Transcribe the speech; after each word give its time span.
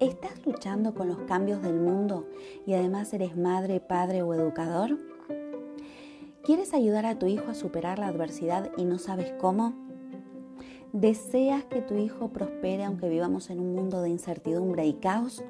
¿Estás 0.00 0.46
luchando 0.46 0.94
con 0.94 1.08
los 1.08 1.18
cambios 1.24 1.60
del 1.60 1.78
mundo 1.78 2.26
y 2.66 2.72
además 2.72 3.12
eres 3.12 3.36
madre, 3.36 3.80
padre 3.80 4.22
o 4.22 4.32
educador? 4.32 4.98
¿Quieres 6.42 6.72
ayudar 6.72 7.04
a 7.04 7.18
tu 7.18 7.26
hijo 7.26 7.50
a 7.50 7.54
superar 7.54 7.98
la 7.98 8.06
adversidad 8.06 8.70
y 8.78 8.86
no 8.86 8.98
sabes 8.98 9.30
cómo? 9.38 9.89
¿Deseas 10.92 11.64
que 11.66 11.82
tu 11.82 11.96
hijo 11.96 12.30
prospere 12.30 12.82
aunque 12.82 13.08
vivamos 13.08 13.50
en 13.50 13.60
un 13.60 13.76
mundo 13.76 14.02
de 14.02 14.08
incertidumbre 14.08 14.86
y 14.86 14.94
caos? 14.94 15.44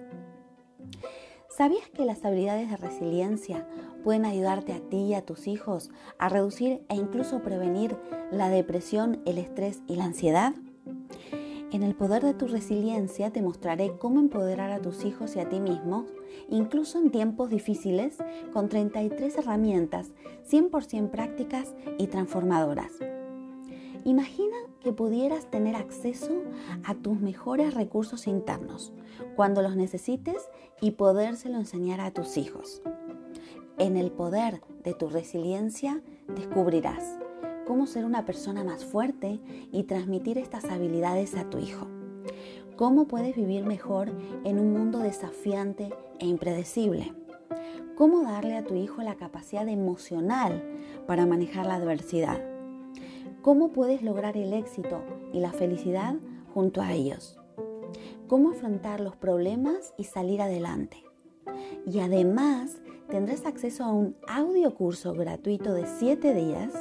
¿Sabías 1.48 1.88
que 1.88 2.04
las 2.04 2.22
habilidades 2.26 2.68
de 2.68 2.76
resiliencia 2.76 3.66
pueden 4.04 4.26
ayudarte 4.26 4.74
a 4.74 4.80
ti 4.80 4.98
y 4.98 5.14
a 5.14 5.24
tus 5.24 5.46
hijos 5.46 5.90
a 6.18 6.28
reducir 6.28 6.84
e 6.90 6.96
incluso 6.96 7.42
prevenir 7.42 7.96
la 8.30 8.50
depresión, 8.50 9.22
el 9.24 9.38
estrés 9.38 9.80
y 9.86 9.96
la 9.96 10.04
ansiedad? 10.04 10.52
En 11.72 11.84
el 11.84 11.94
poder 11.94 12.22
de 12.22 12.34
tu 12.34 12.46
resiliencia 12.46 13.30
te 13.30 13.40
mostraré 13.40 13.96
cómo 13.96 14.20
empoderar 14.20 14.70
a 14.72 14.82
tus 14.82 15.06
hijos 15.06 15.36
y 15.36 15.40
a 15.40 15.48
ti 15.48 15.58
mismo, 15.58 16.04
incluso 16.50 16.98
en 16.98 17.10
tiempos 17.10 17.48
difíciles, 17.48 18.18
con 18.52 18.68
33 18.68 19.38
herramientas 19.38 20.12
100% 20.50 21.10
prácticas 21.10 21.74
y 21.96 22.08
transformadoras. 22.08 22.92
Imagina 24.04 24.56
que 24.82 24.92
pudieras 24.92 25.50
tener 25.50 25.76
acceso 25.76 26.42
a 26.84 26.94
tus 26.94 27.20
mejores 27.20 27.74
recursos 27.74 28.26
internos 28.26 28.92
cuando 29.36 29.62
los 29.62 29.76
necesites 29.76 30.48
y 30.80 30.92
podérselo 30.92 31.56
enseñar 31.56 32.00
a 32.00 32.12
tus 32.12 32.36
hijos. 32.36 32.82
En 33.78 33.96
el 33.96 34.10
poder 34.10 34.62
de 34.84 34.94
tu 34.94 35.08
resiliencia 35.08 36.02
descubrirás 36.28 37.18
cómo 37.66 37.86
ser 37.86 38.04
una 38.04 38.24
persona 38.24 38.64
más 38.64 38.84
fuerte 38.84 39.40
y 39.72 39.84
transmitir 39.84 40.38
estas 40.38 40.64
habilidades 40.64 41.34
a 41.36 41.48
tu 41.48 41.58
hijo. 41.58 41.86
Cómo 42.76 43.06
puedes 43.06 43.36
vivir 43.36 43.64
mejor 43.64 44.10
en 44.44 44.58
un 44.58 44.72
mundo 44.72 44.98
desafiante 44.98 45.90
e 46.18 46.26
impredecible. 46.26 47.14
Cómo 47.96 48.22
darle 48.22 48.56
a 48.56 48.64
tu 48.64 48.74
hijo 48.74 49.02
la 49.02 49.16
capacidad 49.16 49.68
emocional 49.68 50.62
para 51.06 51.26
manejar 51.26 51.66
la 51.66 51.74
adversidad. 51.74 52.49
Cómo 53.42 53.68
puedes 53.68 54.02
lograr 54.02 54.36
el 54.36 54.52
éxito 54.52 55.02
y 55.32 55.40
la 55.40 55.52
felicidad 55.52 56.16
junto 56.52 56.82
a 56.82 56.92
ellos. 56.92 57.38
Cómo 58.28 58.50
afrontar 58.50 59.00
los 59.00 59.16
problemas 59.16 59.94
y 59.96 60.04
salir 60.04 60.42
adelante. 60.42 60.98
Y 61.86 62.00
además 62.00 62.82
tendrás 63.08 63.46
acceso 63.46 63.84
a 63.84 63.92
un 63.92 64.14
audio 64.28 64.74
curso 64.74 65.14
gratuito 65.14 65.72
de 65.72 65.86
7 65.86 66.34
días 66.34 66.74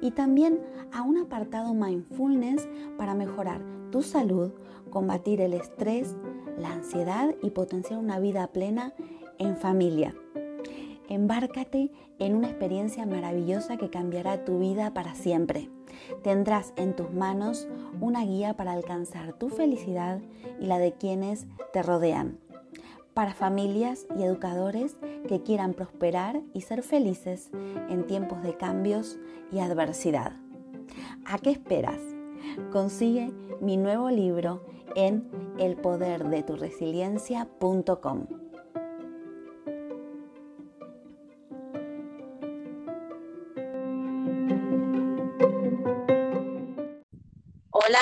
y 0.00 0.10
también 0.10 0.60
a 0.92 1.02
un 1.02 1.18
apartado 1.18 1.72
mindfulness 1.72 2.68
para 2.98 3.14
mejorar 3.14 3.60
tu 3.92 4.02
salud, 4.02 4.50
combatir 4.90 5.40
el 5.40 5.54
estrés, 5.54 6.16
la 6.58 6.72
ansiedad 6.72 7.32
y 7.42 7.50
potenciar 7.50 8.00
una 8.00 8.18
vida 8.18 8.48
plena 8.48 8.92
en 9.38 9.56
familia. 9.56 10.16
Embárcate 11.08 11.92
en 12.18 12.34
una 12.34 12.48
experiencia 12.48 13.06
maravillosa 13.06 13.76
que 13.76 13.90
cambiará 13.90 14.44
tu 14.44 14.58
vida 14.58 14.92
para 14.94 15.14
siempre. 15.14 15.68
Tendrás 16.22 16.72
en 16.76 16.94
tus 16.94 17.12
manos 17.12 17.68
una 18.00 18.24
guía 18.24 18.54
para 18.54 18.72
alcanzar 18.72 19.32
tu 19.34 19.48
felicidad 19.48 20.20
y 20.60 20.66
la 20.66 20.78
de 20.78 20.92
quienes 20.92 21.46
te 21.72 21.82
rodean 21.82 22.38
para 23.14 23.34
familias 23.34 24.06
y 24.18 24.22
educadores 24.22 24.96
que 25.28 25.42
quieran 25.42 25.74
prosperar 25.74 26.40
y 26.54 26.62
ser 26.62 26.82
felices 26.82 27.50
en 27.88 28.06
tiempos 28.06 28.42
de 28.42 28.56
cambios 28.56 29.18
y 29.50 29.58
adversidad. 29.58 30.32
¿A 31.26 31.36
qué 31.38 31.50
esperas? 31.50 32.00
Consigue 32.70 33.32
mi 33.60 33.76
nuevo 33.76 34.08
libro 34.10 34.62
en 34.96 35.28
elpoderdeturesiliencia.com. 35.58 38.41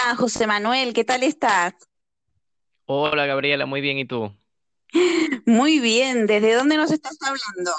Hola 0.03 0.17
José 0.17 0.47
Manuel, 0.47 0.95
¿qué 0.95 1.05
tal 1.05 1.23
estás? 1.23 1.75
Hola 2.87 3.27
Gabriela, 3.27 3.67
muy 3.67 3.83
bien, 3.83 3.99
¿y 3.99 4.07
tú? 4.07 4.35
Muy 5.45 5.79
bien, 5.79 6.27
¿desde 6.27 6.55
dónde 6.55 6.77
nos 6.79 6.91
estás 6.91 7.19
hablando? 7.21 7.71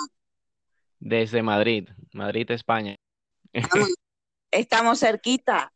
Desde 0.99 1.41
Madrid, 1.41 1.89
Madrid, 2.13 2.49
España. 2.51 2.95
Estamos, 4.51 4.99
cerquita. 4.99 5.71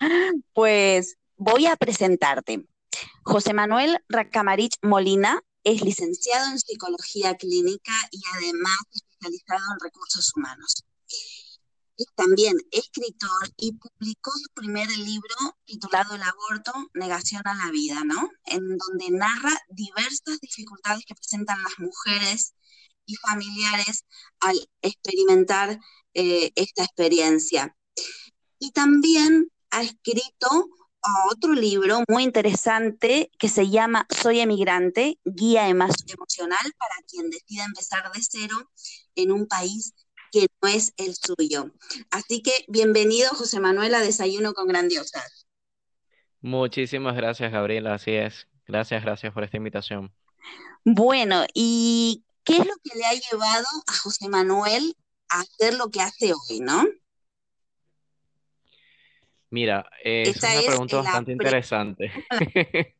Pues 0.53 1.17
voy 1.35 1.65
a 1.65 1.75
presentarte. 1.77 2.67
José 3.23 3.53
Manuel 3.53 3.97
Racamarich 4.07 4.75
Molina 4.83 5.41
es 5.63 5.81
licenciado 5.81 6.51
en 6.51 6.59
psicología 6.59 7.35
clínica 7.35 7.93
y 8.11 8.21
además 8.35 8.77
especializado 8.91 9.63
en 9.73 9.79
recursos 9.83 10.31
humanos 10.35 10.85
es 11.97 12.07
también 12.15 12.55
escritor 12.71 13.49
y 13.57 13.73
publicó 13.73 14.31
su 14.31 14.49
primer 14.53 14.89
libro 14.97 15.35
titulado 15.65 16.15
El 16.15 16.23
aborto, 16.23 16.73
negación 16.93 17.41
a 17.45 17.55
la 17.55 17.71
vida, 17.71 18.03
¿no? 18.03 18.29
En 18.45 18.77
donde 18.77 19.11
narra 19.11 19.51
diversas 19.69 20.39
dificultades 20.41 21.05
que 21.05 21.15
presentan 21.15 21.61
las 21.63 21.79
mujeres 21.79 22.53
y 23.05 23.15
familiares 23.15 24.03
al 24.39 24.57
experimentar 24.81 25.79
eh, 26.13 26.51
esta 26.55 26.83
experiencia. 26.83 27.75
Y 28.59 28.71
también 28.71 29.51
ha 29.71 29.83
escrito 29.83 30.69
otro 31.31 31.53
libro 31.53 32.03
muy 32.07 32.23
interesante 32.23 33.29
que 33.37 33.49
se 33.49 33.69
llama 33.69 34.07
Soy 34.09 34.39
emigrante, 34.39 35.19
guía 35.23 35.67
emocional 35.69 36.73
para 36.79 36.95
quien 37.07 37.29
decida 37.29 37.65
empezar 37.65 38.11
de 38.11 38.21
cero 38.21 38.71
en 39.15 39.31
un 39.31 39.47
país 39.47 39.93
que 40.35 40.47
no 40.61 40.67
es 40.67 40.93
el 40.97 41.15
suyo. 41.15 41.71
Así 42.11 42.41
que 42.41 42.51
bienvenido, 42.67 43.29
José 43.29 43.61
Manuel, 43.61 43.93
a 43.93 44.01
Desayuno 44.01 44.53
con 44.53 44.67
Grandiosas. 44.67 45.47
Muchísimas 46.41 47.15
gracias, 47.15 47.53
Gabriela, 47.53 47.93
así 47.93 48.11
es. 48.11 48.45
Gracias, 48.67 49.01
gracias 49.01 49.33
por 49.33 49.45
esta 49.45 49.55
invitación. 49.55 50.13
Bueno, 50.83 51.45
¿y 51.53 52.25
qué 52.43 52.57
es 52.57 52.65
lo 52.65 52.73
que 52.83 52.97
le 52.97 53.05
ha 53.05 53.13
llevado 53.13 53.65
a 53.87 53.93
José 53.93 54.27
Manuel 54.27 54.97
a 55.29 55.39
hacer 55.39 55.75
lo 55.75 55.89
que 55.89 56.01
hace 56.01 56.33
hoy, 56.33 56.59
no? 56.59 56.83
Mira, 59.51 59.89
es 60.03 60.35
una 60.43 60.61
pregunta 60.67 60.97
bastante 60.97 61.31
interesante. 61.31 62.11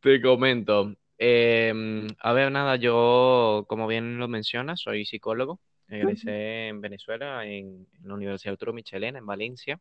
Te 0.00 0.22
comento. 0.22 0.96
Em, 1.18 2.06
a 2.20 2.32
ver, 2.32 2.50
nada, 2.50 2.76
yo, 2.76 3.66
como 3.68 3.86
bien 3.86 4.16
lo 4.16 4.28
mencionas, 4.28 4.80
soy 4.80 5.04
psicólogo. 5.04 5.60
Egresé 5.88 6.68
en 6.68 6.80
Venezuela, 6.80 7.46
en, 7.46 7.86
la 8.02 8.14
Universidad 8.14 8.52
Arturo 8.52 8.72
Michelena, 8.72 9.18
en 9.18 9.26
Valencia. 9.26 9.80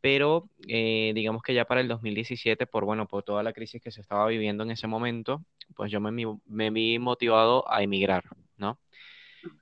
Pero 0.00 0.50
eh, 0.68 1.12
digamos 1.14 1.42
que 1.42 1.54
ya 1.54 1.64
para 1.64 1.80
el 1.80 1.88
2017, 1.88 2.66
por 2.66 2.84
bueno, 2.84 3.08
por 3.08 3.22
toda 3.22 3.42
la 3.42 3.52
crisis 3.52 3.82
que 3.82 3.90
se 3.90 4.00
estaba 4.00 4.26
viviendo 4.26 4.62
en 4.62 4.70
ese 4.70 4.86
momento, 4.86 5.42
pues 5.74 5.90
yo 5.90 6.00
me, 6.00 6.12
me 6.46 6.70
vi 6.70 6.98
motivado 6.98 7.70
a 7.70 7.82
emigrar, 7.82 8.24
¿no? 8.56 8.78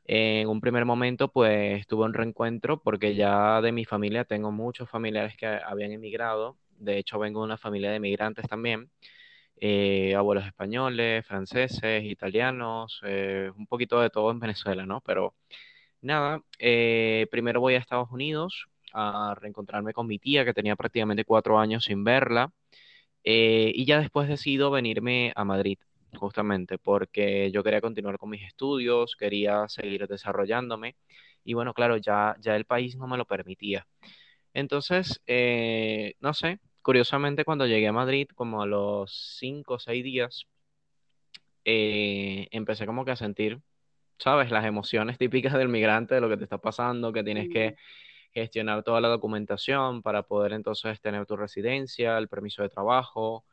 En 0.06 0.48
un 0.48 0.60
primer 0.60 0.84
momento, 0.84 1.28
pues 1.28 1.86
tuve 1.86 2.04
un 2.04 2.14
reencuentro 2.14 2.82
porque 2.82 3.14
ya 3.14 3.60
de 3.60 3.72
mi 3.72 3.84
familia 3.84 4.24
tengo 4.24 4.52
muchos 4.52 4.88
familiares 4.88 5.36
que 5.36 5.46
habían 5.46 5.92
emigrado. 5.92 6.56
De 6.78 6.98
hecho, 6.98 7.18
vengo 7.18 7.40
de 7.40 7.46
una 7.46 7.58
familia 7.58 7.90
de 7.90 7.96
emigrantes 7.96 8.46
también. 8.48 8.90
Eh, 9.60 10.14
abuelos 10.14 10.46
españoles, 10.46 11.26
franceses, 11.26 12.04
italianos, 12.04 13.00
eh, 13.04 13.50
un 13.56 13.66
poquito 13.66 14.00
de 14.00 14.10
todo 14.10 14.30
en 14.30 14.40
Venezuela, 14.40 14.84
¿no? 14.86 15.00
Pero 15.02 15.34
nada, 16.02 16.42
eh, 16.58 17.26
primero 17.30 17.60
voy 17.60 17.74
a 17.74 17.78
Estados 17.78 18.10
Unidos 18.12 18.66
a 18.92 19.34
reencontrarme 19.40 19.92
con 19.94 20.06
mi 20.06 20.18
tía 20.18 20.44
que 20.44 20.54
tenía 20.54 20.76
prácticamente 20.76 21.24
cuatro 21.24 21.58
años 21.58 21.84
sin 21.84 22.04
verla. 22.04 22.52
y 23.24 23.84
ya 23.86 24.00
después 24.00 24.28
decido 24.28 24.70
venirme 24.70 25.32
a 25.36 25.44
Madrid 25.44 25.78
justamente 26.16 26.78
porque 26.78 27.50
yo 27.52 27.62
quería 27.64 27.80
continuar 27.80 28.18
con 28.18 28.30
mis 28.30 28.42
estudios, 28.44 29.16
quería 29.16 29.68
seguir 29.68 30.06
desarrollándome 30.08 30.96
y 31.44 31.54
bueno, 31.54 31.74
claro, 31.74 31.96
ya, 31.96 32.36
ya 32.40 32.56
el 32.56 32.64
país 32.66 32.96
no 32.96 33.06
me 33.06 33.16
lo 33.18 33.24
permitía. 33.26 33.86
Entonces, 34.54 35.22
eh, 35.26 36.14
no 36.20 36.34
sé, 36.34 36.60
curiosamente 36.84 37.44
cuando 37.44 37.66
llegué 37.66 37.88
a 37.88 37.92
Madrid, 37.92 38.28
como 38.34 38.62
a 38.62 38.66
los 38.66 39.36
cinco 39.38 39.74
o 39.74 39.78
seis 39.78 40.04
días, 40.04 40.46
eh, 41.64 42.46
empecé 42.52 42.86
como 42.86 43.04
que 43.06 43.12
a 43.12 43.16
sentir, 43.16 43.60
¿sabes? 44.18 44.50
Las 44.50 44.66
emociones 44.66 45.18
típicas 45.18 45.54
del 45.54 45.68
migrante, 45.68 46.14
de 46.14 46.20
lo 46.20 46.28
que 46.28 46.36
te 46.36 46.44
está 46.44 46.58
pasando, 46.58 47.12
que 47.12 47.24
tienes 47.24 47.48
que 47.48 47.76
gestionar 48.34 48.82
toda 48.84 49.00
la 49.00 49.08
documentación 49.08 50.02
para 50.02 50.24
poder 50.24 50.52
entonces 50.52 51.00
tener 51.00 51.26
tu 51.26 51.36
residencia, 51.36 52.18
el 52.18 52.28
permiso 52.28 52.62
de 52.62 52.68
trabajo, 52.68 53.44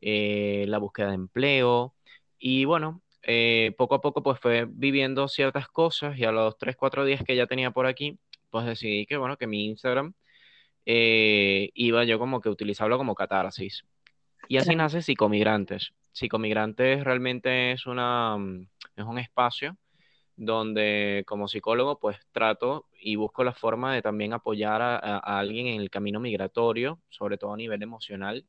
eh, 0.00 0.64
la 0.68 0.78
búsqueda 0.78 1.08
de 1.08 1.14
empleo. 1.14 1.94
Y 2.38 2.64
bueno, 2.64 3.02
eh, 3.22 3.72
poco 3.78 3.94
a 3.96 4.00
poco 4.00 4.22
pues 4.22 4.40
fue 4.40 4.66
viviendo 4.68 5.28
ciertas 5.28 5.68
cosas 5.68 6.18
y 6.18 6.24
a 6.24 6.32
los 6.32 6.58
3, 6.58 6.76
4 6.76 7.04
días 7.04 7.22
que 7.24 7.36
ya 7.36 7.46
tenía 7.46 7.70
por 7.70 7.86
aquí, 7.86 8.18
pues 8.50 8.66
decidí 8.66 9.06
que 9.06 9.16
bueno, 9.16 9.36
que 9.36 9.46
mi 9.46 9.66
Instagram 9.66 10.14
eh, 10.86 11.70
iba 11.74 12.04
yo 12.04 12.18
como 12.18 12.40
que 12.40 12.48
utilizarlo 12.48 12.98
como 12.98 13.14
catarsis. 13.14 13.84
Y 14.48 14.56
así 14.58 14.74
nace 14.76 15.02
Psicomigrantes. 15.02 15.92
Psicomigrantes 16.12 17.04
realmente 17.04 17.72
es, 17.72 17.86
una, 17.86 18.36
mm, 18.36 18.66
es 18.96 19.04
un 19.04 19.18
espacio 19.18 19.76
donde 20.36 21.24
como 21.26 21.48
psicólogo 21.48 21.98
pues 21.98 22.18
trato 22.32 22.86
y 22.98 23.16
busco 23.16 23.44
la 23.44 23.52
forma 23.52 23.94
de 23.94 24.02
también 24.02 24.32
apoyar 24.32 24.80
a 24.80 25.18
alguien 25.38 25.66
en 25.66 25.80
el 25.82 25.90
camino 25.90 26.18
migratorio, 26.18 26.98
sobre 27.10 27.36
todo 27.36 27.52
a 27.52 27.56
nivel 27.58 27.82
emocional 27.82 28.46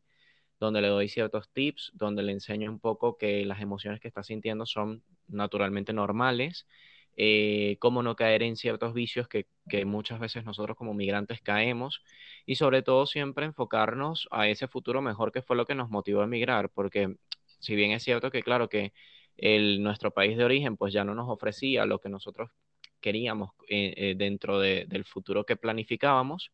donde 0.61 0.81
le 0.81 0.89
doy 0.89 1.09
ciertos 1.09 1.49
tips, 1.49 1.91
donde 1.95 2.21
le 2.21 2.33
enseño 2.33 2.69
un 2.69 2.79
poco 2.79 3.17
que 3.17 3.43
las 3.45 3.61
emociones 3.61 3.99
que 3.99 4.07
está 4.07 4.21
sintiendo 4.21 4.67
son 4.67 5.03
naturalmente 5.27 5.91
normales, 5.91 6.67
eh, 7.17 7.77
cómo 7.79 8.03
no 8.03 8.15
caer 8.15 8.43
en 8.43 8.55
ciertos 8.55 8.93
vicios 8.93 9.27
que, 9.27 9.45
muchas 9.85 10.19
veces 10.19 10.43
nosotros 10.43 10.77
como 10.77 10.93
migrantes 10.93 11.41
caemos 11.41 12.03
y 12.45 12.55
sobre 12.55 12.81
todo 12.81 13.05
siempre 13.05 13.45
enfocarnos 13.45 14.27
a 14.31 14.47
ese 14.47 14.67
futuro 14.67 15.01
mejor 15.01 15.31
que 15.31 15.41
fue 15.41 15.55
lo 15.55 15.65
que 15.65 15.75
nos 15.75 15.89
motivó 15.89 16.21
a 16.21 16.25
emigrar, 16.25 16.69
porque 16.69 17.15
si 17.59 17.75
bien 17.75 17.91
es 17.91 18.03
cierto 18.03 18.31
que 18.31 18.43
claro 18.43 18.69
que 18.69 18.93
el, 19.37 19.81
nuestro 19.83 20.11
país 20.11 20.37
de 20.37 20.43
origen 20.45 20.77
pues 20.77 20.93
ya 20.93 21.03
no 21.03 21.15
nos 21.15 21.29
ofrecía 21.29 21.85
lo 21.85 21.99
que 21.99 22.09
nosotros 22.09 22.49
queríamos 23.01 23.51
eh, 23.69 23.93
eh, 23.97 24.15
dentro 24.17 24.59
del 24.59 25.05
futuro 25.05 25.45
que 25.45 25.55
planificábamos, 25.55 26.51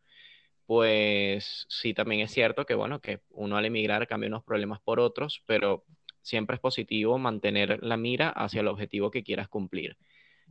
pues 0.65 1.65
sí, 1.69 1.93
también 1.93 2.21
es 2.21 2.31
cierto 2.31 2.65
que, 2.65 2.75
bueno, 2.75 2.99
que 3.01 3.21
uno 3.29 3.57
al 3.57 3.65
emigrar 3.65 4.07
cambia 4.07 4.27
unos 4.27 4.43
problemas 4.43 4.81
por 4.81 4.99
otros, 4.99 5.41
pero 5.45 5.85
siempre 6.21 6.55
es 6.55 6.61
positivo 6.61 7.17
mantener 7.17 7.79
la 7.83 7.97
mira 7.97 8.29
hacia 8.29 8.61
el 8.61 8.67
objetivo 8.67 9.11
que 9.11 9.23
quieras 9.23 9.47
cumplir. 9.47 9.97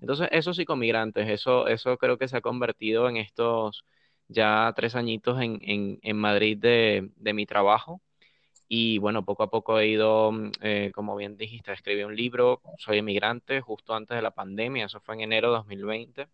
Entonces, 0.01 0.29
eso 0.33 0.55
sí 0.55 0.65
con 0.65 0.79
migrantes, 0.79 1.29
eso, 1.29 1.67
eso 1.69 1.97
creo 1.99 2.19
que 2.19 2.29
se 2.29 2.37
ha 2.37 2.41
convertido 2.41 3.09
en 3.09 3.17
estos 3.17 3.85
ya 4.29 4.73
tres 4.77 4.95
añitos 4.97 5.41
en, 5.41 5.59
en, 6.03 6.17
Madrid 6.17 6.59
de, 6.59 7.11
de, 7.17 7.33
mi 7.33 7.47
trabajo. 7.47 8.01
Y 8.69 8.99
bueno, 8.99 9.25
poco 9.25 9.45
a 9.45 9.51
poco 9.51 9.79
he 9.79 9.89
ido, 9.89 10.33
mm, 10.33 10.51
eh, 10.63 10.93
como 10.95 11.17
bien 11.17 11.37
dijiste, 11.37 11.73
escribí 11.73 12.03
un 12.05 12.17
libro, 12.17 12.61
Soy 12.79 12.99
emigrante, 12.99 13.61
justo 13.61 13.95
antes 13.95 14.17
de 14.17 14.23
la 14.23 14.33
pandemia, 14.33 14.87
eso 14.87 15.01
fue 15.01 15.15
en 15.17 15.23
enero 15.23 15.51
de 15.51 15.57
2020. 15.59 16.29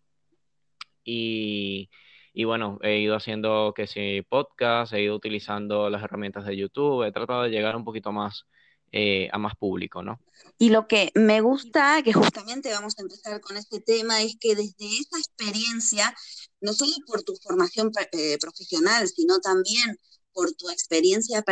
Y 1.03 1.89
y 2.33 2.45
bueno, 2.45 2.79
he 2.81 2.97
ido 2.99 3.15
haciendo 3.15 3.73
que 3.75 3.85
si 3.87 4.23
podcast, 4.23 4.91
he 4.93 5.03
ido 5.03 5.15
utilizando 5.15 5.89
las 5.91 6.03
herramientas 6.03 6.45
de 6.45 6.57
YouTube, 6.57 7.03
he 7.05 7.11
tratado 7.11 7.43
de 7.43 7.51
llegar 7.51 7.75
un 7.75 7.83
poquito 7.85 8.11
más 8.11 8.47
eh, 8.95 9.27
a 9.31 9.39
más 9.39 9.55
público, 9.55 10.03
¿no? 10.03 10.19
Y 10.59 10.69
lo 10.69 10.87
que 10.87 11.11
me 11.15 11.41
gusta, 11.41 12.01
que 12.03 12.13
justamente 12.13 12.71
vamos 12.71 12.93
a 12.97 13.01
empezar 13.01 13.41
con 13.41 13.57
este 13.57 13.81
tema, 13.81 14.21
es 14.21 14.35
que 14.39 14.55
desde 14.55 14.85
esa 14.85 15.17
experiencia, 15.17 16.15
no 16.61 16.73
solo 16.73 16.93
por 17.07 17.23
tu 17.23 17.35
formación 17.37 17.91
eh, 18.11 18.37
profesional, 18.39 19.07
sino 19.07 19.39
también 19.39 19.97
por 20.31 20.51
tu 20.53 20.69
experiencia 20.69 21.43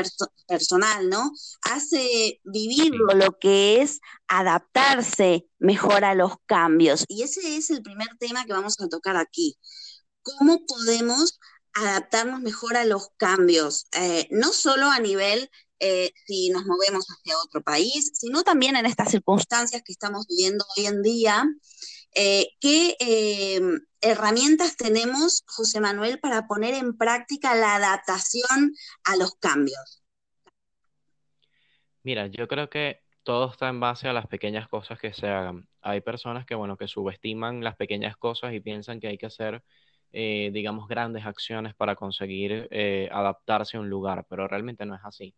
personal, 0.47 1.09
¿no? 1.09 1.31
Hace 1.63 2.39
vivir 2.43 2.93
lo 2.93 3.38
que 3.39 3.81
es 3.81 3.99
adaptarse 4.27 5.47
mejor 5.57 6.05
a 6.05 6.13
los 6.13 6.33
cambios. 6.45 7.05
Y 7.07 7.24
ese 7.24 7.57
es 7.57 7.71
el 7.71 7.81
primer 7.81 8.10
tema 8.19 8.45
que 8.45 8.53
vamos 8.53 8.79
a 8.79 8.88
tocar 8.88 9.17
aquí 9.17 9.57
cómo 10.21 10.65
podemos 10.65 11.39
adaptarnos 11.74 12.41
mejor 12.41 12.75
a 12.75 12.86
los 12.86 13.10
cambios, 13.17 13.88
eh, 13.93 14.27
no 14.29 14.51
solo 14.51 14.91
a 14.91 15.00
nivel 15.00 15.50
eh, 15.81 16.13
si 16.25 16.50
nos 16.50 16.65
movemos 16.65 17.05
hacia 17.09 17.38
otro 17.39 17.61
país, 17.61 18.11
sino 18.13 18.43
también 18.43 18.75
en 18.75 18.85
estas 18.85 19.11
circunstancias 19.11 19.81
que 19.83 19.91
estamos 19.91 20.27
viviendo 20.27 20.63
hoy 20.77 20.85
en 20.85 21.01
día. 21.01 21.43
Eh, 22.13 22.50
¿Qué 22.59 22.95
herramientas 24.01 24.77
tenemos, 24.77 25.43
José 25.47 25.79
Manuel, 25.79 26.19
para 26.19 26.47
poner 26.47 26.73
en 26.75 26.97
práctica 26.97 27.55
la 27.55 27.75
adaptación 27.75 28.73
a 29.03 29.15
los 29.17 29.35
cambios? 29.35 30.03
Mira, 32.03 32.27
yo 32.27 32.47
creo 32.47 32.69
que 32.69 33.01
todo 33.23 33.51
está 33.51 33.69
en 33.69 33.79
base 33.79 34.07
a 34.07 34.13
las 34.13 34.27
pequeñas 34.27 34.67
cosas 34.67 35.00
que 35.00 35.13
se 35.13 35.27
hagan. 35.27 35.67
Hay 35.81 36.01
personas 36.01 36.45
que, 36.45 36.55
bueno, 36.55 36.77
que 36.77 36.88
subestiman 36.88 37.63
las 37.63 37.75
pequeñas 37.75 38.17
cosas 38.17 38.53
y 38.53 38.59
piensan 38.59 39.00
que 39.00 39.07
hay 39.07 39.17
que 39.17 39.27
hacer 39.27 39.63
eh, 40.13 40.50
digamos, 40.53 40.89
grandes 40.89 41.25
acciones 41.25 41.73
para 41.73 41.95
conseguir 41.95 42.67
eh, 42.71 43.07
adaptarse 43.13 43.77
a 43.77 43.79
un 43.79 43.89
lugar, 43.89 44.25
pero 44.29 44.45
realmente 44.47 44.85
no 44.85 44.95
es 44.95 45.01
así. 45.05 45.33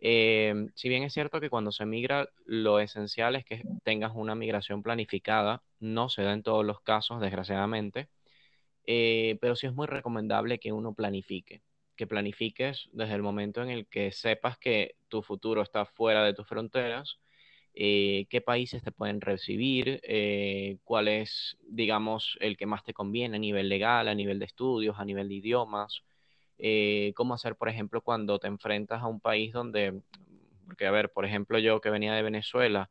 Eh, 0.00 0.68
si 0.74 0.88
bien 0.88 1.02
es 1.02 1.12
cierto 1.12 1.40
que 1.40 1.50
cuando 1.50 1.72
se 1.72 1.86
migra, 1.86 2.28
lo 2.46 2.80
esencial 2.80 3.36
es 3.36 3.44
que 3.44 3.62
tengas 3.84 4.12
una 4.14 4.34
migración 4.34 4.82
planificada, 4.82 5.62
no 5.78 6.08
se 6.08 6.22
da 6.22 6.32
en 6.32 6.42
todos 6.42 6.64
los 6.64 6.80
casos, 6.80 7.20
desgraciadamente, 7.20 8.08
pero 8.84 9.56
sí 9.56 9.66
es 9.66 9.74
muy 9.74 9.86
recomendable 9.86 10.58
que 10.58 10.72
uno 10.72 10.94
planifique, 10.94 11.62
que 11.96 12.06
planifiques 12.06 12.88
desde 12.92 13.14
el 13.14 13.22
momento 13.22 13.62
en 13.62 13.70
el 13.70 13.86
que 13.86 14.12
sepas 14.12 14.58
que 14.58 14.96
tu 15.08 15.22
futuro 15.22 15.62
está 15.62 15.84
fuera 15.84 16.24
de 16.24 16.34
tus 16.34 16.46
fronteras 16.46 17.18
eh, 17.74 18.26
qué 18.30 18.40
países 18.40 18.82
te 18.82 18.92
pueden 18.92 19.20
recibir, 19.20 20.00
eh, 20.02 20.78
cuál 20.84 21.08
es, 21.08 21.56
digamos, 21.68 22.36
el 22.40 22.56
que 22.56 22.66
más 22.66 22.84
te 22.84 22.92
conviene 22.92 23.36
a 23.36 23.40
nivel 23.40 23.68
legal, 23.68 24.08
a 24.08 24.14
nivel 24.14 24.38
de 24.38 24.46
estudios, 24.46 24.98
a 24.98 25.04
nivel 25.04 25.28
de 25.28 25.36
idiomas, 25.36 26.02
eh, 26.62 27.12
cómo 27.14 27.34
hacer, 27.34 27.56
por 27.56 27.68
ejemplo, 27.68 28.00
cuando 28.02 28.38
te 28.38 28.48
enfrentas 28.48 29.02
a 29.02 29.06
un 29.06 29.20
país 29.20 29.52
donde, 29.52 30.00
porque 30.66 30.86
a 30.86 30.90
ver, 30.90 31.10
por 31.10 31.24
ejemplo, 31.24 31.58
yo 31.58 31.80
que 31.80 31.90
venía 31.90 32.14
de 32.14 32.22
Venezuela, 32.22 32.90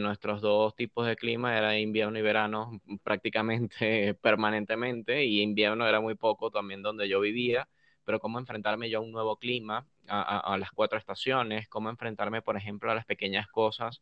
nuestros 0.00 0.42
dos 0.42 0.76
tipos 0.76 1.06
de 1.06 1.16
clima 1.16 1.56
era 1.56 1.78
invierno 1.78 2.18
y 2.18 2.22
verano 2.22 2.80
prácticamente 3.02 4.14
permanentemente 4.14 5.24
y 5.24 5.40
invierno 5.40 5.88
era 5.88 6.00
muy 6.00 6.14
poco 6.14 6.50
también 6.50 6.82
donde 6.82 7.08
yo 7.08 7.20
vivía 7.20 7.66
pero 8.06 8.20
cómo 8.20 8.38
enfrentarme 8.38 8.88
yo 8.88 8.98
a 8.98 9.02
un 9.02 9.10
nuevo 9.10 9.36
clima, 9.36 9.84
a, 10.08 10.56
las 10.58 10.70
cuatro 10.70 10.96
estaciones, 10.96 11.68
cómo 11.68 11.90
enfrentarme, 11.90 12.40
por 12.40 12.56
ejemplo, 12.56 12.90
a 12.90 12.94
las 12.94 13.04
pequeñas 13.04 13.48
cosas 13.48 14.00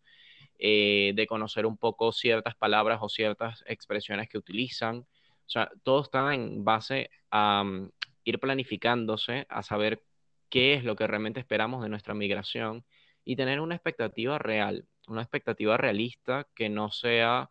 eh, 0.59 1.13
de 1.17 1.27
conocer 1.27 1.65
un 1.65 1.79
poco 1.79 2.13
ciertas 2.13 2.55
palabras 2.55 2.99
o 3.01 3.09
ciertas 3.09 3.65
expresiones 3.67 4.29
que 4.29 4.37
utilizan. 4.37 4.99
O 4.99 5.49
sea, 5.49 5.71
todo 5.83 6.03
está 6.03 6.35
en 6.35 6.65
base 6.65 7.09
a 7.31 7.65
ir 8.25 8.41
planificándose, 8.41 9.47
a 9.49 9.63
saber 9.63 10.03
qué 10.49 10.75
es 10.75 10.85
lo 10.85 10.97
que 10.97 11.07
realmente 11.07 11.41
esperamos 11.41 11.83
de 11.83 11.89
nuestra 11.89 12.15
migración 12.15 12.85
y 13.25 13.37
tener 13.37 13.61
una 13.61 13.75
expectativa 13.75 14.39
real, 14.39 14.87
una 15.09 15.23
expectativa 15.23 15.77
realista 15.77 16.47
que 16.55 16.69
no 16.69 16.91
sea 16.91 17.51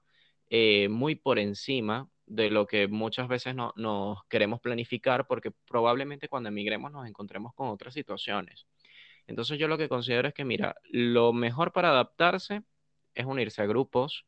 eh, 0.50 0.88
muy 0.89 1.15
por 1.15 1.39
encima 1.39 2.10
de 2.25 2.50
lo 2.50 2.68
que 2.68 2.88
muchas 2.88 3.27
veces 3.27 3.56
no, 3.56 3.74
nos 3.75 4.24
queremos 4.25 4.62
planificar 4.62 5.27
porque 5.27 5.51
probablemente 5.51 6.30
cuando 6.30 6.50
emigremos 6.50 6.92
nos 6.92 7.08
encontremos 7.08 7.53
con 7.53 7.68
otras 7.70 7.94
situaciones. 7.94 8.65
Entonces 9.27 9.58
yo 9.60 9.68
lo 9.68 9.77
que 9.77 9.89
considero 9.89 10.27
es 10.27 10.34
que, 10.34 10.46
mira, 10.46 10.75
lo 10.92 11.34
mejor 11.34 11.72
para 11.72 11.89
adaptarse 11.89 12.63
es 13.13 13.25
unirse 13.25 13.62
a 13.62 13.65
grupos, 13.65 14.25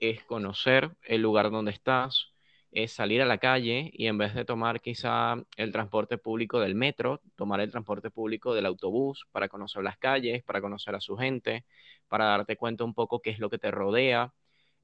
es 0.00 0.24
conocer 0.24 0.96
el 1.02 1.22
lugar 1.22 1.50
donde 1.50 1.70
estás, 1.70 2.31
es 2.72 2.92
salir 2.92 3.22
a 3.22 3.26
la 3.26 3.38
calle 3.38 3.90
y 3.94 4.06
en 4.06 4.18
vez 4.18 4.34
de 4.34 4.44
tomar 4.44 4.80
quizá 4.80 5.36
el 5.56 5.72
transporte 5.72 6.18
público 6.18 6.60
del 6.60 6.74
metro, 6.74 7.20
tomar 7.36 7.60
el 7.60 7.70
transporte 7.70 8.10
público 8.10 8.54
del 8.54 8.66
autobús 8.66 9.26
para 9.32 9.48
conocer 9.48 9.82
las 9.82 9.98
calles, 9.98 10.42
para 10.44 10.60
conocer 10.62 10.94
a 10.94 11.00
su 11.00 11.16
gente, 11.16 11.64
para 12.08 12.26
darte 12.26 12.56
cuenta 12.56 12.84
un 12.84 12.94
poco 12.94 13.20
qué 13.22 13.30
es 13.30 13.38
lo 13.38 13.50
que 13.50 13.58
te 13.58 13.70
rodea, 13.70 14.32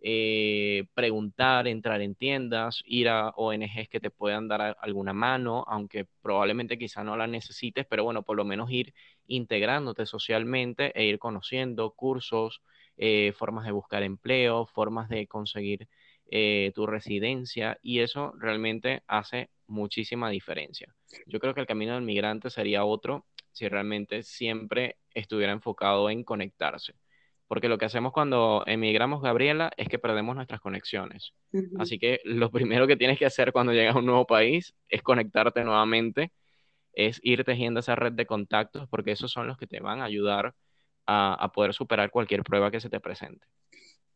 eh, 0.00 0.86
preguntar, 0.94 1.66
entrar 1.66 2.00
en 2.02 2.14
tiendas, 2.14 2.82
ir 2.86 3.08
a 3.08 3.30
ONGs 3.30 3.88
que 3.88 4.00
te 4.00 4.10
puedan 4.10 4.46
dar 4.48 4.76
alguna 4.80 5.12
mano, 5.12 5.64
aunque 5.66 6.06
probablemente 6.22 6.78
quizá 6.78 7.02
no 7.04 7.16
la 7.16 7.26
necesites, 7.26 7.86
pero 7.86 8.04
bueno, 8.04 8.22
por 8.22 8.36
lo 8.36 8.44
menos 8.44 8.70
ir 8.70 8.94
integrándote 9.26 10.06
socialmente 10.06 10.92
e 10.98 11.04
ir 11.06 11.18
conociendo 11.18 11.90
cursos, 11.94 12.62
eh, 12.96 13.32
formas 13.36 13.64
de 13.66 13.72
buscar 13.72 14.02
empleo, 14.02 14.66
formas 14.66 15.08
de 15.08 15.26
conseguir 15.26 15.88
eh, 16.28 16.72
tu 16.74 16.86
residencia 16.86 17.78
y 17.82 18.00
eso 18.00 18.32
realmente 18.38 19.02
hace 19.06 19.50
muchísima 19.66 20.30
diferencia. 20.30 20.94
Yo 21.26 21.40
creo 21.40 21.54
que 21.54 21.60
el 21.60 21.66
camino 21.66 21.94
del 21.94 22.04
migrante 22.04 22.50
sería 22.50 22.84
otro 22.84 23.26
si 23.52 23.68
realmente 23.68 24.22
siempre 24.22 24.96
estuviera 25.14 25.52
enfocado 25.52 26.10
en 26.10 26.24
conectarse 26.24 26.94
porque 27.48 27.68
lo 27.68 27.78
que 27.78 27.86
hacemos 27.86 28.12
cuando 28.12 28.62
emigramos, 28.66 29.22
Gabriela, 29.22 29.72
es 29.78 29.88
que 29.88 29.98
perdemos 29.98 30.36
nuestras 30.36 30.60
conexiones. 30.60 31.32
Así 31.78 31.98
que 31.98 32.20
lo 32.24 32.50
primero 32.52 32.86
que 32.86 32.96
tienes 32.96 33.18
que 33.18 33.26
hacer 33.26 33.52
cuando 33.52 33.72
llegas 33.72 33.96
a 33.96 33.98
un 33.98 34.06
nuevo 34.06 34.26
país 34.26 34.74
es 34.88 35.02
conectarte 35.02 35.64
nuevamente, 35.64 36.30
es 36.92 37.18
ir 37.22 37.44
tejiendo 37.44 37.80
esa 37.80 37.96
red 37.96 38.12
de 38.12 38.26
contactos, 38.26 38.86
porque 38.88 39.12
esos 39.12 39.32
son 39.32 39.46
los 39.46 39.56
que 39.56 39.66
te 39.66 39.80
van 39.80 40.02
a 40.02 40.04
ayudar 40.04 40.54
a, 41.06 41.50
poder 41.54 41.72
superar 41.72 42.10
cualquier 42.10 42.42
prueba 42.42 42.70
que 42.70 42.80
se 42.80 42.90
te 42.90 43.00
presente. 43.00 43.46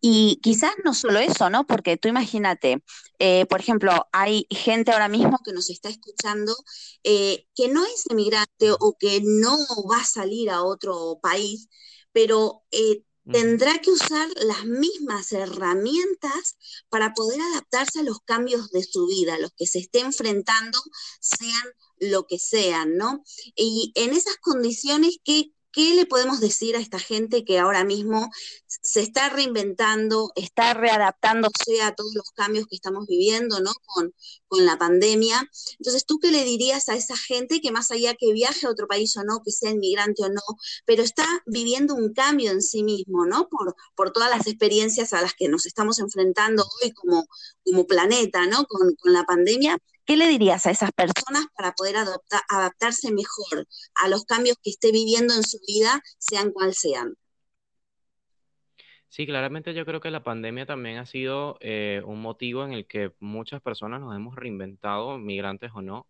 Y 0.05 0.41
quizás 0.43 0.73
no 0.85 0.95
solo 0.95 1.21
eso, 1.21 1.49
¿no? 1.49 1.65
Porque 1.65 1.97
tú 1.97 2.09
imagínate, 2.09 2.83
eh, 3.21 3.47
por 3.47 3.61
ejemplo, 3.61 4.09
hay 4.11 4.49
gente 4.51 4.91
ahora 4.91 5.07
mismo 5.07 5.39
que 5.45 5.53
nos 5.53 5.71
está 5.71 5.91
escuchando 5.91 6.57
eh, 7.05 7.47
que 7.55 7.69
no 7.69 7.85
es 7.87 8.07
emigrante 8.11 8.73
o 8.73 8.97
que 8.99 9.21
no 9.23 9.57
va 9.89 9.99
a 9.99 10.05
salir 10.05 10.51
a 10.51 10.65
otro 10.65 11.21
país, 11.23 11.69
pero 12.11 12.65
eh, 12.73 13.05
tendrá 13.31 13.79
que 13.79 13.93
usar 13.93 14.29
las 14.45 14.65
mismas 14.65 15.31
herramientas 15.31 16.57
para 16.89 17.15
poder 17.15 17.41
adaptarse 17.41 18.01
a 18.01 18.03
los 18.03 18.19
cambios 18.25 18.73
de 18.73 18.83
su 18.83 19.07
vida, 19.07 19.39
los 19.39 19.53
que 19.57 19.67
se 19.69 19.79
esté 19.79 20.01
enfrentando, 20.01 20.81
sean 21.21 21.63
lo 22.01 22.27
que 22.27 22.41
sean, 22.41 22.97
¿no? 22.97 23.23
Y 23.55 23.93
en 23.95 24.15
esas 24.15 24.37
condiciones, 24.39 25.19
¿qué, 25.23 25.53
¿Qué 25.73 25.95
le 25.95 26.07
podemos 26.07 26.41
decir 26.41 26.77
a 26.77 26.81
esta 26.81 26.99
gente 26.99 27.45
que 27.45 27.59
ahora 27.59 27.85
mismo 27.85 28.31
se 28.67 29.01
está 29.01 29.29
reinventando, 29.29 30.33
está 30.35 30.75
readaptándose 30.75 31.83
a 31.83 31.95
todos 31.95 32.15
los 32.15 32.31
cambios 32.33 32.67
que 32.67 32.77
estamos 32.77 33.07
viviendo, 33.07 33.61
¿no? 33.61 33.73
Con, 33.87 34.13
la 34.51 34.77
pandemia. 34.77 35.49
Entonces, 35.79 36.05
¿tú 36.05 36.19
qué 36.19 36.31
le 36.31 36.45
dirías 36.45 36.91
a 36.91 36.95
esa 36.95 37.17
gente 37.17 37.63
que 37.63 37.73
más 37.73 37.91
allá 37.91 38.15
que 38.15 38.35
viaje 38.35 38.67
a 38.67 38.71
otro 38.71 38.87
país 38.87 39.17
o 39.17 39.25
no, 39.25 39.41
que 39.43 39.51
sea 39.51 39.71
inmigrante 39.71 40.23
o 40.25 40.29
no, 40.29 40.43
pero 40.85 41.03
está 41.03 41.25
viviendo 41.47 41.95
un 41.95 42.13
cambio 42.13 42.51
en 42.51 42.61
sí 42.61 42.83
mismo, 42.83 43.25
¿no? 43.25 43.49
Por, 43.49 44.13
todas 44.13 44.29
las 44.29 44.47
experiencias 44.47 45.15
a 45.15 45.23
las 45.23 45.33
que 45.33 45.49
nos 45.49 45.65
estamos 45.65 45.99
enfrentando 46.01 46.67
hoy 46.83 46.93
como, 46.93 47.27
planeta, 47.87 48.47
¿no? 48.47 48.67
Con 48.67 48.95
la 49.05 49.25
pandemia. 49.25 49.79
¿Qué 50.05 50.17
le 50.17 50.27
dirías 50.27 50.67
a 50.67 50.71
esas 50.71 50.91
personas 50.93 51.47
para 51.57 51.73
poder 51.73 51.97
adaptarse 52.49 53.13
mejor 53.13 53.67
a 54.03 54.09
los 54.09 54.25
cambios 54.25 54.57
que 54.63 54.71
esté 54.71 54.91
viviendo 54.91 55.35
en 55.35 55.45
su 55.45 55.59
vida, 55.67 56.03
sean 56.19 56.51
cual 56.51 56.75
sean? 56.75 57.15
Sí, 59.09 59.27
claramente 59.27 59.75
yo 59.75 59.85
creo 59.85 60.01
que 60.01 60.11
la 60.11 60.25
pandemia 60.25 60.65
también 60.65 60.97
ha 60.97 61.07
sido 61.07 61.59
eh, 61.61 62.03
un 62.07 62.23
motivo 62.23 62.65
en 62.65 62.73
el 62.73 62.87
que 62.87 63.13
muchas 63.21 63.61
personas 63.61 64.01
nos 64.01 64.17
hemos 64.17 64.35
reinventado, 64.35 65.19
migrantes 65.19 65.71
o 65.75 65.83
no, 65.83 66.07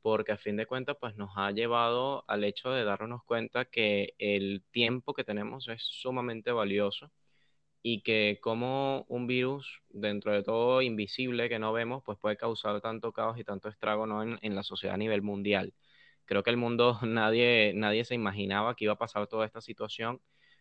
porque 0.00 0.32
a 0.32 0.38
fin 0.38 0.56
de 0.56 0.66
cuentas 0.66 0.96
pues 1.00 1.16
nos 1.16 1.30
ha 1.36 1.50
llevado 1.50 2.24
al 2.28 2.44
hecho 2.44 2.70
de 2.70 2.84
darnos 2.84 3.24
cuenta 3.24 3.64
que 3.64 4.14
el 4.18 4.62
tiempo 4.70 5.12
que 5.12 5.24
tenemos 5.24 5.66
es 5.66 5.82
sumamente 5.82 6.52
valioso 6.52 7.10
y 7.82 8.02
que 8.02 8.38
como 8.42 9.04
un 9.08 9.26
virus, 9.26 9.82
dentro 9.90 10.32
de 10.32 10.42
todo 10.42 10.82
invisible 10.82 11.48
que 11.48 11.58
no 11.58 11.72
vemos, 11.72 12.02
pues 12.04 12.18
puede 12.18 12.36
causar 12.36 12.80
tanto 12.80 13.12
caos 13.12 13.38
y 13.38 13.44
tanto 13.44 13.68
estrago 13.68 14.06
¿no? 14.06 14.22
en, 14.22 14.54
la 14.54 14.62
sociedad 14.62 14.94
a 14.94 14.98
nivel 14.98 15.22
mundial. 15.22 15.72
Creo 16.24 16.42
que 16.42 16.50
el 16.50 16.56
mundo, 16.56 16.98
nadie, 17.02 17.72
nadie 17.74 18.04
se 18.04 18.14
imaginaba 18.14 18.74
que 18.74 18.84
iba 18.84 18.94
a 18.94 18.98
pasar 18.98 19.26
toda 19.28 19.46
esta 19.46 19.60
situación, 19.60 20.20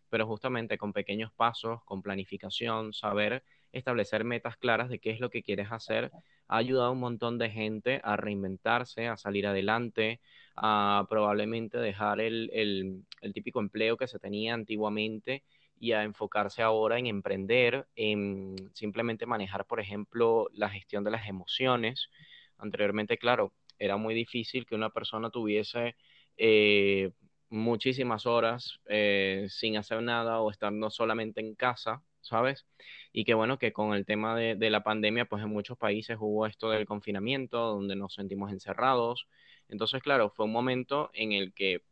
pero 0.09 0.27
justamente 0.27 0.77
con 0.77 0.93
pequeños 0.93 1.31
pasos, 1.33 1.83
con 1.85 2.01
planificación, 2.03 2.93
saber 2.93 3.43
establecer 3.71 4.23
metas 4.23 4.55
claras 4.57 4.89
de 4.89 4.99
qué 4.99 5.11
es 5.11 5.19
lo 5.19 5.29
que 5.29 5.43
quieres 5.43 5.71
hacer, 5.71 6.11
ha 6.47 6.57
ayudado 6.57 6.87
a 6.87 6.91
un 6.91 6.99
montón 6.99 7.37
de 7.39 7.49
gente 7.49 8.01
a 8.03 8.17
reinventarse, 8.17 9.07
a 9.07 9.17
salir 9.17 9.47
adelante, 9.47 10.21
a 10.55 11.05
probablemente 11.09 11.79
dejar 11.79 12.21
el, 12.21 12.51
el 12.53 13.33
típico 13.33 13.59
empleo 13.59 13.97
que 13.97 14.07
se 14.07 14.19
tenía 14.19 14.53
antiguamente 14.53 15.43
y 15.85 15.93
a 15.93 16.03
enfocarse 16.03 16.63
ahora 16.63 16.97
en 16.97 17.05
emprender, 17.05 17.87
en 17.95 18.55
simplemente 18.73 19.27
manejar, 19.27 19.65
por 19.67 19.79
ejemplo, 19.79 20.49
la 20.51 20.69
gestión 20.69 21.03
de 21.03 21.11
las 21.11 21.27
emociones. 21.27 22.09
Anteriormente, 22.57 23.19
claro, 23.19 23.53
era 23.77 23.95
muy 23.95 24.15
difícil 24.15 24.65
que 24.65 24.73
una 24.73 24.89
persona 24.89 25.29
tuviese 25.29 25.95
eh, 26.37 27.11
muchísimas 27.49 28.25
horas 28.25 28.79
eh, 28.87 29.45
sin 29.49 29.77
hacer 29.77 30.01
nada 30.01 30.41
o 30.41 30.49
estando 30.49 30.89
solamente 30.89 31.39
en 31.39 31.53
casa, 31.53 32.01
¿sabes? 32.21 32.65
Y 33.13 33.23
que 33.23 33.35
bueno, 33.35 33.59
que 33.59 33.71
con 33.71 33.93
el 33.93 34.05
tema 34.07 34.35
de, 34.35 34.55
de, 34.55 34.69
la 34.71 34.81
pandemia, 34.83 35.25
pues 35.25 35.43
en 35.43 35.49
muchos 35.49 35.77
países 35.77 36.17
hubo 36.19 36.47
esto 36.47 36.71
del 36.71 36.87
confinamiento, 36.87 37.59
donde 37.59 37.95
nos 37.95 38.15
sentimos 38.15 38.51
encerrados. 38.51 39.27
Entonces, 39.69 40.01
claro, 40.01 40.31
fue 40.31 40.45
un 40.45 40.51
momento 40.51 41.11
en 41.13 41.31
el 41.33 41.53
que 41.53 41.83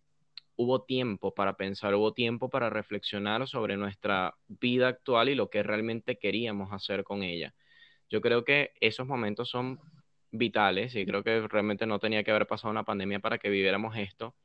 hubo 0.56 0.84
tiempo 0.84 1.34
para 1.34 1.58
pensar, 1.58 1.94
hubo 1.96 2.14
tiempo 2.14 2.50
para 2.50 2.70
reflexionar 2.70 3.48
sobre 3.48 3.78
nuestra 3.78 4.36
vida 4.48 4.88
actual 4.90 5.30
y 5.30 5.36
lo 5.36 5.50
que 5.50 5.64
realmente 5.64 6.18
queríamos 6.18 6.72
hacer 6.72 7.04
con 7.04 7.24
ella. 7.24 7.54
Yo 8.10 8.22
creo 8.22 8.46
que 8.46 8.74
esos 8.80 9.08
momentos 9.08 9.50
son 9.50 9.80
vitales 10.32 10.96
y 10.96 11.06
creo 11.06 11.24
que 11.24 11.48
realmente 11.48 11.86
no 11.86 12.00
tenía 12.00 12.24
que 12.24 12.32
haber 12.32 12.48
pasado 12.48 12.72
una 12.72 12.84
pandemia 12.84 13.20
para 13.20 13.38
que 13.38 13.50
viviéramos 13.50 13.96
esto, 13.98 14.36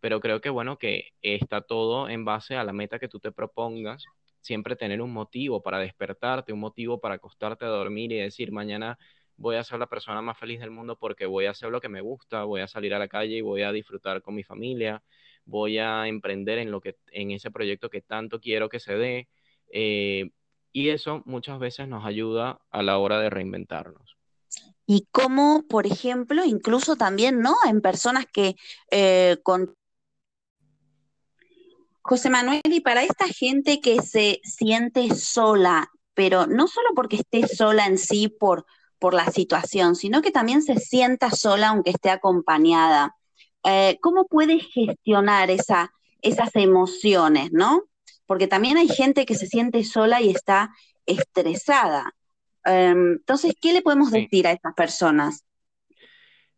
pero 0.00 0.20
creo 0.20 0.40
que 0.40 0.50
bueno, 0.50 0.78
que 0.78 1.12
está 1.22 1.62
todo 1.62 2.08
en 2.08 2.24
base 2.24 2.56
a 2.56 2.64
la 2.64 2.72
meta 2.72 2.98
que 2.98 3.08
tú 3.08 3.20
te 3.20 3.32
propongas, 3.32 4.04
siempre 4.40 4.76
tener 4.76 5.02
un 5.02 5.12
motivo 5.12 5.62
para 5.62 5.78
despertarte, 5.78 6.52
un 6.52 6.60
motivo 6.60 7.00
para 7.00 7.16
acostarte 7.16 7.64
a 7.64 7.68
dormir 7.68 8.12
y 8.12 8.16
decir, 8.18 8.52
mañana 8.52 8.98
voy 9.36 9.56
a 9.56 9.64
ser 9.64 9.78
la 9.78 9.86
persona 9.88 10.22
más 10.22 10.38
feliz 10.38 10.60
del 10.60 10.70
mundo 10.70 10.98
porque 10.98 11.26
voy 11.26 11.46
a 11.46 11.50
hacer 11.50 11.70
lo 11.70 11.80
que 11.80 11.88
me 11.88 12.00
gusta, 12.00 12.44
voy 12.44 12.60
a 12.60 12.68
salir 12.68 12.94
a 12.94 12.98
la 12.98 13.08
calle 13.08 13.36
y 13.36 13.40
voy 13.40 13.62
a 13.62 13.72
disfrutar 13.72 14.22
con 14.22 14.34
mi 14.34 14.42
familia, 14.44 15.02
voy 15.46 15.78
a 15.78 16.06
emprender 16.06 16.58
en, 16.58 16.70
lo 16.70 16.80
que, 16.80 16.96
en 17.12 17.30
ese 17.30 17.50
proyecto 17.50 17.88
que 17.88 18.02
tanto 18.02 18.40
quiero 18.40 18.68
que 18.68 18.80
se 18.80 18.94
dé. 18.94 19.28
Eh, 19.72 20.30
y 20.72 20.90
eso 20.90 21.22
muchas 21.24 21.58
veces 21.58 21.88
nos 21.88 22.04
ayuda 22.04 22.60
a 22.70 22.82
la 22.82 22.98
hora 22.98 23.18
de 23.20 23.30
reinventarnos. 23.30 24.16
Y 24.86 25.08
cómo, 25.10 25.64
por 25.68 25.86
ejemplo, 25.86 26.44
incluso 26.44 26.96
también, 26.96 27.40
¿no? 27.40 27.54
En 27.66 27.80
personas 27.80 28.26
que 28.26 28.56
eh, 28.90 29.38
con... 29.42 29.74
José 32.02 32.30
Manuel, 32.30 32.60
y 32.64 32.80
para 32.80 33.02
esta 33.02 33.26
gente 33.26 33.80
que 33.80 34.00
se 34.00 34.40
siente 34.44 35.12
sola, 35.14 35.88
pero 36.14 36.46
no 36.46 36.68
solo 36.68 36.90
porque 36.94 37.16
esté 37.16 37.48
sola 37.48 37.86
en 37.86 37.98
sí 37.98 38.28
por, 38.28 38.64
por 39.00 39.12
la 39.12 39.30
situación, 39.32 39.96
sino 39.96 40.22
que 40.22 40.30
también 40.30 40.62
se 40.62 40.76
sienta 40.76 41.30
sola 41.30 41.68
aunque 41.68 41.90
esté 41.90 42.10
acompañada. 42.10 43.16
Eh, 43.66 43.98
¿cómo 44.00 44.26
puedes 44.26 44.64
gestionar 44.72 45.50
esa, 45.50 45.92
esas 46.22 46.54
emociones, 46.56 47.52
no? 47.52 47.82
Porque 48.26 48.46
también 48.46 48.76
hay 48.76 48.88
gente 48.88 49.26
que 49.26 49.34
se 49.34 49.46
siente 49.46 49.84
sola 49.84 50.20
y 50.20 50.30
está 50.30 50.70
estresada. 51.04 52.14
Em, 52.64 53.12
entonces, 53.12 53.54
¿qué 53.60 53.72
le 53.72 53.82
podemos 53.82 54.10
decir 54.10 54.46
a 54.46 54.52
esas 54.52 54.74
personas? 54.74 55.44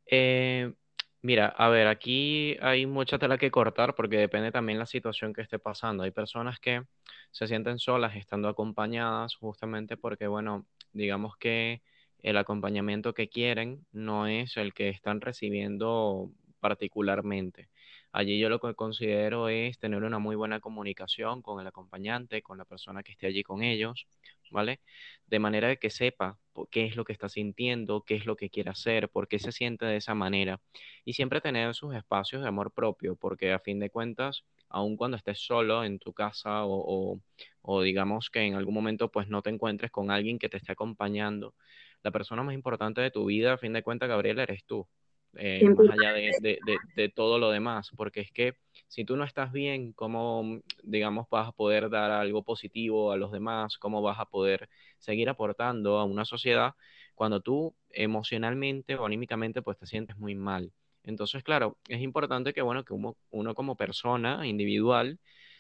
Eh, 0.07 0.73
Mira, 1.21 1.49
a 1.49 1.69
ver, 1.69 1.89
aquí 1.89 2.57
hay 2.61 2.87
mucha 2.87 3.19
tela 3.19 3.39
que 3.39 3.51
cortar 3.51 3.95
porque 3.97 4.17
depende 4.17 4.53
también 4.53 4.79
la 4.79 4.87
situación 4.87 5.33
que 5.33 5.43
esté 5.43 5.59
pasando. 5.59 6.05
Hay 6.05 6.13
personas 6.13 6.61
que 6.61 6.85
se 7.33 7.49
sienten 7.49 7.79
solas 7.81 8.15
estando 8.17 8.49
acompañadas 8.49 9.35
justamente 9.35 9.97
porque, 9.97 10.29
bueno, 10.29 10.67
digamos 10.93 11.37
que 11.37 11.83
el 12.21 12.37
acompañamiento 12.37 13.15
que 13.15 13.29
quieren 13.29 13.85
no 13.93 14.27
es 14.29 14.57
el 14.57 14.73
que 14.75 14.91
están 14.91 15.21
recibiendo 15.21 16.31
particularmente. 16.61 17.69
Allí 18.13 18.39
yo 18.39 18.49
lo 18.49 18.61
que 18.61 18.75
considero 18.75 19.49
es 19.49 19.79
tener 19.79 20.03
una 20.03 20.19
muy 20.19 20.37
buena 20.37 20.61
comunicación 20.61 21.43
con 21.43 21.61
el 21.61 21.67
acompañante, 21.67 22.43
con 22.43 22.59
la 22.59 22.65
persona 22.65 23.03
que 23.03 23.13
esté 23.13 23.27
allí 23.27 23.43
con 23.43 23.63
ellos, 23.63 24.07
¿vale? 24.51 24.81
De 25.27 25.39
manera 25.39 25.77
que 25.77 25.91
sepa 25.91 26.39
qué 26.71 26.87
es 26.87 26.97
lo 26.97 27.05
que 27.05 27.13
está 27.13 27.29
sintiendo, 27.29 28.03
qué 28.03 28.17
es 28.17 28.27
lo 28.27 28.37
que 28.37 28.51
quiere 28.51 28.71
hacer, 28.71 29.09
por 29.09 29.29
qué 29.29 29.39
se 29.39 29.53
siente 29.53 29.87
de 29.87 29.97
esa 29.97 30.15
manera. 30.15 30.61
Y 31.05 31.13
siempre 31.15 31.41
tener 31.41 31.75
sus 31.75 31.95
espacios 31.95 32.43
de 32.43 32.49
amor 32.49 32.73
propio, 32.73 33.17
porque 33.17 33.53
a 33.53 33.59
fin 33.61 33.79
de 33.79 33.91
cuentas, 33.91 34.45
aun 34.69 34.97
cuando 34.97 35.17
estés 35.17 35.39
solo 35.41 35.85
en 35.85 35.99
tu 35.99 36.13
casa 36.13 36.65
o, 36.65 37.21
o 37.63 37.83
digamos 37.83 38.31
que 38.31 38.41
en 38.41 38.55
algún 38.55 38.75
momento 38.75 39.11
pues 39.11 39.29
no 39.29 39.43
te 39.43 39.51
encuentres 39.51 39.91
con 39.91 40.11
alguien 40.11 40.39
que 40.39 40.49
te 40.49 40.57
esté 40.57 40.73
acompañando, 40.73 41.55
la 42.03 42.11
persona 42.11 42.43
más 42.43 42.55
importante 42.55 43.01
de 43.01 43.11
tu 43.11 43.27
vida, 43.27 43.55
a 43.55 43.59
fin 43.59 43.73
de 43.73 43.83
cuentas, 43.83 44.09
Gabriela, 44.09 44.43
eres 44.43 44.65
tú. 44.65 44.89
Eh, 45.37 45.69
más 45.69 45.91
allá 45.91 46.13
de, 46.13 47.13
todo 47.15 47.39
lo 47.39 47.51
demás, 47.51 47.91
porque 47.97 48.21
es 48.21 48.33
que 48.33 48.55
si 48.87 49.05
tú 49.05 49.17
no 49.17 49.25
estás 49.25 49.53
bien, 49.53 49.93
¿cómo, 49.93 50.61
digamos, 50.83 51.27
vas 51.31 51.49
a 51.49 51.53
poder 51.53 51.91
dar 51.91 52.11
algo 52.11 52.43
positivo 52.43 53.13
a 53.13 53.17
los 53.17 53.31
demás? 53.31 53.79
¿Cómo 53.79 54.03
vas 54.03 54.19
a 54.19 54.25
poder 54.27 54.69
seguir 54.99 55.29
aportando 55.29 55.99
a 55.99 56.05
una 56.05 56.25
sociedad 56.25 56.75
cuando 57.15 57.41
tú 57.41 57.75
emocionalmente 57.91 58.97
o 58.97 59.05
anímicamente 59.05 59.63
pues 59.63 59.79
te 59.79 59.87
sientes 59.87 60.17
muy 60.17 60.35
mal? 60.35 60.73
Entonces, 61.05 61.43
claro, 61.43 61.79
es 61.89 62.01
importante 62.01 62.53
que, 62.53 62.63
bueno, 62.63 62.85
que 62.85 62.93
uno, 62.93 63.17
uno 63.31 63.55
como 63.55 63.77
persona 63.77 64.47
individual 64.47 65.19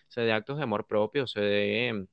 se 0.08 0.22
dé 0.22 0.32
actos 0.32 0.56
de 0.56 0.64
amor 0.64 0.87
propio, 0.87 1.26
se 1.26 1.40
dé 1.40 2.06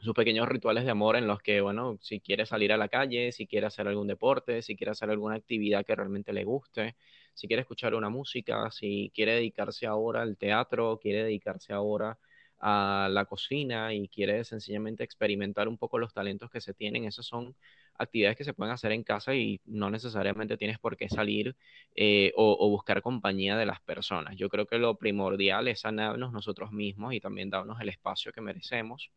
sus 0.00 0.14
pequeños 0.14 0.48
rituales 0.48 0.84
de 0.84 0.90
amor 0.90 1.16
en 1.16 1.26
los 1.26 1.40
que, 1.40 1.60
bueno, 1.60 1.98
si 2.00 2.20
quiere 2.20 2.46
salir 2.46 2.72
a 2.72 2.76
la 2.76 2.88
calle, 2.88 3.32
si 3.32 3.46
quiere 3.46 3.66
hacer 3.66 3.86
algún 3.88 4.06
deporte, 4.06 4.62
si 4.62 4.76
quiere 4.76 4.92
hacer 4.92 5.10
alguna 5.10 5.36
actividad 5.36 5.84
que 5.84 5.94
realmente 5.94 6.32
le 6.32 6.44
guste, 6.44 6.96
si 7.34 7.46
quiere 7.46 7.62
escuchar 7.62 7.94
una 7.94 8.08
música, 8.08 8.70
si 8.70 9.12
quiere 9.14 9.34
dedicarse 9.34 9.86
ahora 9.86 10.22
al 10.22 10.36
teatro, 10.36 10.98
quiere 11.00 11.24
dedicarse 11.24 11.72
ahora 11.72 12.18
a 12.60 13.08
la 13.10 13.24
cocina 13.24 13.94
y 13.94 14.08
quiere 14.08 14.44
sencillamente 14.44 15.02
experimentar 15.04 15.68
un 15.68 15.78
poco 15.78 15.98
los 15.98 16.12
talentos 16.12 16.50
que 16.50 16.60
se 16.60 16.74
tienen, 16.74 17.04
esas 17.04 17.26
son 17.26 17.54
actividades 17.94 18.36
que 18.36 18.44
se 18.44 18.54
pueden 18.54 18.72
hacer 18.72 18.92
en 18.92 19.02
casa 19.02 19.34
y 19.34 19.60
no 19.66 19.90
necesariamente 19.90 20.56
tienes 20.56 20.78
por 20.78 20.96
qué 20.96 21.08
salir 21.08 21.56
eh, 21.94 22.32
o, 22.36 22.56
o, 22.58 22.68
buscar 22.70 23.02
compañía 23.02 23.56
de 23.56 23.66
las 23.66 23.80
personas. 23.80 24.36
Yo 24.36 24.48
creo 24.48 24.66
que 24.66 24.78
lo 24.78 24.96
primordial 24.96 25.68
es 25.68 25.80
sanarnos 25.80 26.32
nosotros 26.32 26.72
mismos 26.72 27.14
y 27.14 27.20
también 27.20 27.50
darnos 27.50 27.80
el 27.80 27.88
espacio 27.88 28.32
que 28.32 28.40
merecemos 28.40 29.10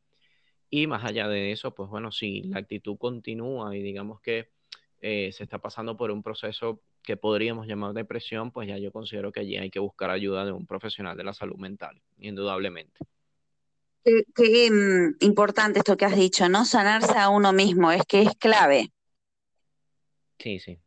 y 0.76 0.88
más 0.88 1.04
allá 1.04 1.28
de 1.28 1.52
eso, 1.52 1.76
pues 1.76 1.88
bueno, 1.88 2.12
si 2.12 2.42
la 2.46 2.58
actitud 2.58 2.98
continúa 2.98 3.78
y 3.78 3.84
digamos 3.84 4.20
que 4.22 4.50
eh, 5.02 5.32
se 5.32 5.44
está 5.44 5.60
pasando 5.60 5.96
por 5.96 6.10
un 6.10 6.24
proceso 6.24 6.82
que 7.04 7.16
podríamos 7.16 7.68
llamar 7.68 7.94
depresión, 7.94 8.50
pues 8.50 8.68
ya 8.68 8.80
yo 8.80 8.92
considero 8.92 9.32
que 9.32 9.42
allí 9.42 9.56
hay 9.56 9.70
que 9.70 9.78
buscar 9.78 10.10
ayuda 10.10 10.46
de 10.46 10.52
un 10.52 10.66
profesional 10.66 11.16
de 11.16 11.26
la 11.26 11.36
salud 11.36 11.58
mental, 11.58 12.02
indudablemente. 12.18 13.02
Qué, 14.04 14.72
mm, 14.72 15.24
importante 15.24 15.78
esto 15.78 15.96
que 15.96 16.06
has 16.06 16.16
dicho, 16.16 16.50
¿no? 16.50 16.66
Sanarse 16.66 17.20
a 17.20 17.30
uno 17.30 17.54
mismo, 17.54 17.92
es 17.92 18.02
que 18.08 18.24
es 18.24 18.36
clave. 18.40 18.92
Sí, 20.40 20.58
sí. 20.58 20.80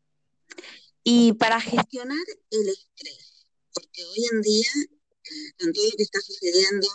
Y 1.04 1.34
para 1.34 1.60
gestionar 1.60 2.26
el 2.50 2.68
estrés, 2.70 3.46
porque 3.72 4.02
hoy 4.02 4.26
en 4.32 4.42
día, 4.42 4.70
eh, 5.22 5.52
con 5.60 5.72
todo 5.72 5.84
lo 5.84 5.96
que 5.96 6.02
está 6.02 6.18
sucediendo, 6.20 6.88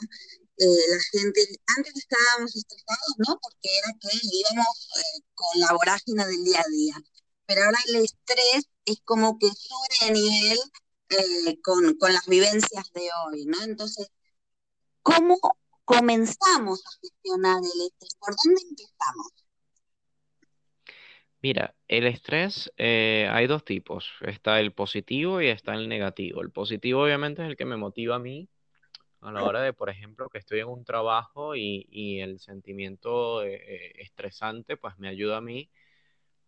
eh, 0.61 0.65
la 0.91 0.99
gente, 1.11 1.41
antes 1.75 1.93
estábamos 1.95 2.55
estresados, 2.55 3.15
¿no? 3.17 3.39
Porque 3.41 3.69
era 3.79 3.97
que 3.99 4.09
íbamos 4.21 4.89
eh, 4.95 5.21
con 5.33 5.59
la 5.59 5.73
vorágine 5.73 6.23
del 6.27 6.43
día 6.43 6.59
a 6.59 6.69
día. 6.69 6.95
Pero 7.47 7.63
ahora 7.63 7.79
el 7.87 7.95
estrés 7.95 8.69
es 8.85 9.01
como 9.03 9.39
que 9.39 9.47
sube 9.47 10.05
de 10.05 10.11
nivel 10.11 10.59
eh, 11.09 11.59
con, 11.63 11.95
con 11.97 12.13
las 12.13 12.27
vivencias 12.27 12.91
de 12.93 13.09
hoy, 13.25 13.45
¿no? 13.45 13.59
Entonces, 13.63 14.11
¿cómo 15.01 15.39
comenzamos 15.83 16.83
a 16.85 16.91
gestionar 17.01 17.57
el 17.57 17.81
estrés? 17.87 18.15
¿Por 18.19 18.35
dónde 18.45 18.61
empezamos? 18.61 19.31
Mira, 21.41 21.75
el 21.87 22.05
estrés 22.05 22.71
hay 22.77 23.47
dos 23.47 23.65
tipos. 23.65 24.11
Está 24.21 24.59
el 24.59 24.73
positivo 24.73 25.41
y 25.41 25.47
está 25.47 25.73
el 25.73 25.89
negativo. 25.89 26.41
El 26.43 26.51
positivo 26.51 27.01
obviamente 27.01 27.41
es 27.41 27.49
el 27.49 27.57
que 27.57 27.65
me 27.65 27.77
motiva 27.77 28.17
a 28.17 28.19
mí 28.19 28.47
a 29.21 29.31
la 29.31 29.43
hora 29.43 29.61
de, 29.61 29.73
por 29.73 29.89
ejemplo, 29.89 30.29
que 30.29 30.39
estoy 30.39 30.59
en 30.59 30.67
un 30.67 30.83
trabajo 30.83 31.55
y, 31.55 32.19
el 32.19 32.39
sentimiento 32.39 33.43
eh, 33.43 33.55
eh, 33.55 33.93
estresante, 33.97 34.77
pues 34.77 34.97
me 34.97 35.07
ayuda 35.07 35.37
a 35.37 35.41
mí 35.41 35.69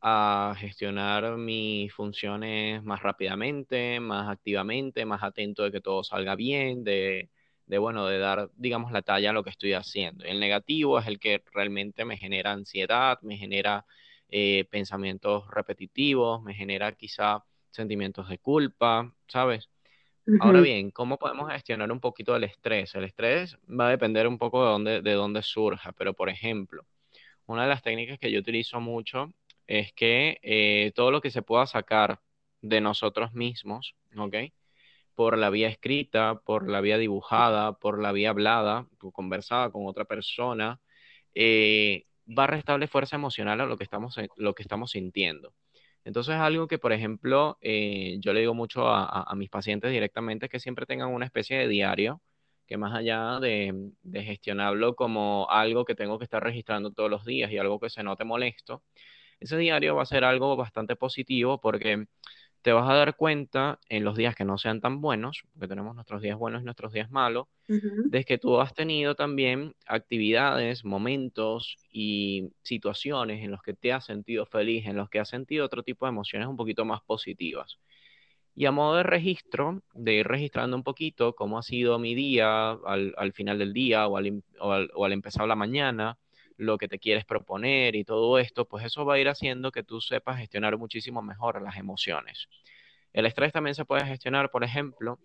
a 0.01 0.55
gestionar 0.57 1.37
mis 1.37 1.93
funciones 1.93 2.83
más 2.83 3.01
rápidamente, 3.01 3.99
más 4.01 4.29
activamente, 4.29 5.05
más 5.05 5.23
atento 5.23 5.63
de 5.63 5.71
que 5.71 5.81
todo 5.81 6.03
salga 6.03 6.35
bien, 6.35 6.83
de, 6.83 7.29
bueno, 7.67 8.05
de 8.07 8.19
dar, 8.19 8.49
digamos, 8.55 8.91
la 8.91 9.01
talla 9.01 9.29
a 9.29 9.33
lo 9.33 9.43
que 9.43 9.51
estoy 9.51 9.73
haciendo. 9.73 10.25
El 10.25 10.39
negativo 10.39 10.99
es 10.99 11.07
el 11.07 11.19
que 11.19 11.43
realmente 11.53 12.05
me 12.05 12.17
genera 12.17 12.51
ansiedad, 12.51 13.19
me 13.21 13.37
genera 13.37 13.85
eh, 14.29 14.65
pensamientos 14.71 15.47
repetitivos, 15.49 16.43
me 16.43 16.53
genera 16.53 16.91
quizá 16.93 17.45
sentimientos 17.71 18.29
de 18.29 18.39
culpa, 18.39 19.13
¿sabes? 19.27 19.69
Ahora 20.37 20.61
bien, 20.61 20.91
¿cómo 20.91 21.17
podemos 21.17 21.51
gestionar 21.51 21.91
un 21.91 21.99
poquito 21.99 22.35
el 22.35 22.43
estrés? 22.43 22.95
El 22.95 23.05
estrés 23.05 23.57
va 23.69 23.87
a 23.87 23.89
depender 23.91 24.27
un 24.27 24.37
poco 24.37 24.63
de 24.63 24.71
dónde, 24.71 25.01
de 25.01 25.13
dónde 25.13 25.41
surja, 25.43 25.93
pero 25.93 26.13
por 26.13 26.29
ejemplo, 26.29 26.85
una 27.47 27.63
de 27.63 27.69
las 27.69 27.83
técnicas 27.83 28.19
que 28.19 28.31
yo 28.31 28.39
utilizo 28.39 28.81
mucho 28.81 29.33
es 29.67 29.93
que 29.93 30.39
eh, 30.43 30.91
todo 30.95 31.11
lo 31.11 31.21
que 31.21 31.31
se 31.31 31.41
pueda 31.43 31.65
sacar 31.67 32.21
de 32.61 32.81
nosotros 32.81 33.33
mismos, 33.33 33.95
¿ok? 34.17 34.35
Por 35.15 35.37
la 35.37 35.49
vía 35.49 35.69
escrita, 35.69 36.35
por 36.45 36.69
la 36.69 36.81
vía 36.81 36.97
dibujada, 36.97 37.73
por 37.79 38.01
la 38.01 38.11
vía 38.11 38.31
hablada, 38.31 38.87
conversada 39.13 39.71
con 39.71 39.87
otra 39.87 40.05
persona, 40.05 40.81
eh, 41.35 42.05
va 42.27 42.45
a 42.45 42.47
restarle 42.47 42.87
fuerza 42.87 43.15
emocional 43.17 43.61
a 43.61 43.65
lo 43.65 43.77
que 43.77 43.83
estamos, 43.85 44.17
lo 44.37 44.55
que 44.55 44.63
estamos 44.63 44.91
sintiendo. 44.91 45.53
Entonces, 46.05 46.35
algo 46.35 46.67
que, 46.67 46.77
por 46.79 46.91
ejemplo, 46.93 47.57
eh, 47.61 48.17
yo 48.19 48.33
le 48.33 48.41
digo 48.41 48.53
mucho 48.53 48.87
a, 48.89 49.33
mis 49.35 49.49
pacientes 49.49 49.91
directamente 49.91 50.47
es 50.47 50.51
que 50.51 50.59
siempre 50.59 50.85
tengan 50.85 51.09
una 51.09 51.25
especie 51.25 51.57
de 51.57 51.67
diario, 51.67 52.21
que 52.67 52.77
más 52.77 52.93
allá 52.93 53.39
de, 53.39 53.91
gestionarlo 54.13 54.95
como 54.95 55.47
algo 55.49 55.85
que 55.85 55.95
tengo 55.95 56.17
que 56.19 56.25
estar 56.25 56.43
registrando 56.43 56.91
todos 56.91 57.09
los 57.09 57.25
días 57.25 57.51
y 57.51 57.57
algo 57.57 57.79
que 57.79 57.89
se 57.89 58.03
note 58.03 58.23
molesto, 58.25 58.83
ese 59.39 59.57
diario 59.57 59.95
va 59.95 60.03
a 60.03 60.05
ser 60.05 60.23
algo 60.23 60.55
bastante 60.55 60.95
positivo 60.95 61.59
porque 61.61 62.05
te 62.63 62.71
vas 62.71 62.89
a 62.89 62.93
dar 62.93 63.17
cuenta 63.17 63.77
en 63.89 64.05
los 64.05 64.15
días 64.15 64.35
que 64.35 64.45
no 64.45 64.57
sean 64.57 64.79
tan 64.79 65.01
buenos, 65.01 65.43
porque 65.51 65.67
tenemos 65.67 65.95
nuestros 65.95 66.21
días 66.21 66.37
buenos 66.37 66.61
y 66.61 66.65
nuestros 66.65 66.93
días 66.93 67.11
malos, 67.11 67.47
de 67.67 68.23
que 68.23 68.37
tú 68.37 68.59
has 68.61 68.73
tenido 68.73 69.15
también 69.15 69.75
actividades, 69.85 70.85
momentos 70.85 71.77
y 71.91 72.49
situaciones 72.61 73.43
en 73.43 73.51
los 73.51 73.61
que 73.61 73.73
te 73.73 73.91
has 73.91 74.05
sentido 74.05 74.45
feliz, 74.45 74.85
en 74.85 74.95
los 74.95 75.09
que 75.09 75.19
has 75.19 75.27
sentido 75.27 75.65
otro 75.65 75.83
tipo 75.83 76.05
de 76.05 76.11
emociones 76.11 76.47
un 76.47 76.55
poquito 76.55 76.85
más 76.85 77.01
positivas. 77.01 77.79
Y 78.55 78.65
a 78.65 78.71
modo 78.71 78.95
de 78.95 79.03
registro, 79.03 79.81
de 79.93 80.13
ir 80.13 80.27
registrando 80.27 80.77
un 80.77 80.83
poquito 80.83 81.35
cómo 81.35 81.57
ha 81.57 81.63
sido 81.63 81.99
mi 81.99 82.15
día 82.15 82.71
al, 82.71 83.33
final 83.33 83.59
del 83.59 83.73
día 83.73 84.07
o 84.07 84.15
al, 84.15 84.41
o 84.59 85.05
al 85.05 85.11
empezar 85.11 85.47
la 85.47 85.55
mañana, 85.55 86.17
lo 86.57 86.77
que 86.77 86.87
te 86.87 86.99
quieres 86.99 87.25
proponer 87.25 87.95
y 87.95 88.03
todo 88.03 88.39
esto, 88.39 88.65
pues 88.65 88.85
eso 88.85 89.05
va 89.05 89.15
a 89.15 89.19
ir 89.19 89.29
haciendo 89.29 89.71
que 89.71 89.83
tú 89.83 90.01
sepas 90.01 90.37
gestionar 90.37 90.77
muchísimo 90.77 91.21
mejor 91.21 91.61
las 91.61 91.77
emociones. 91.77 92.47
El 93.13 93.25
estrés 93.25 93.53
también 93.53 93.75
se 93.75 93.85
puede 93.85 94.05
gestionar, 94.05 94.49
por 94.51 94.63
ejemplo, 94.63 95.19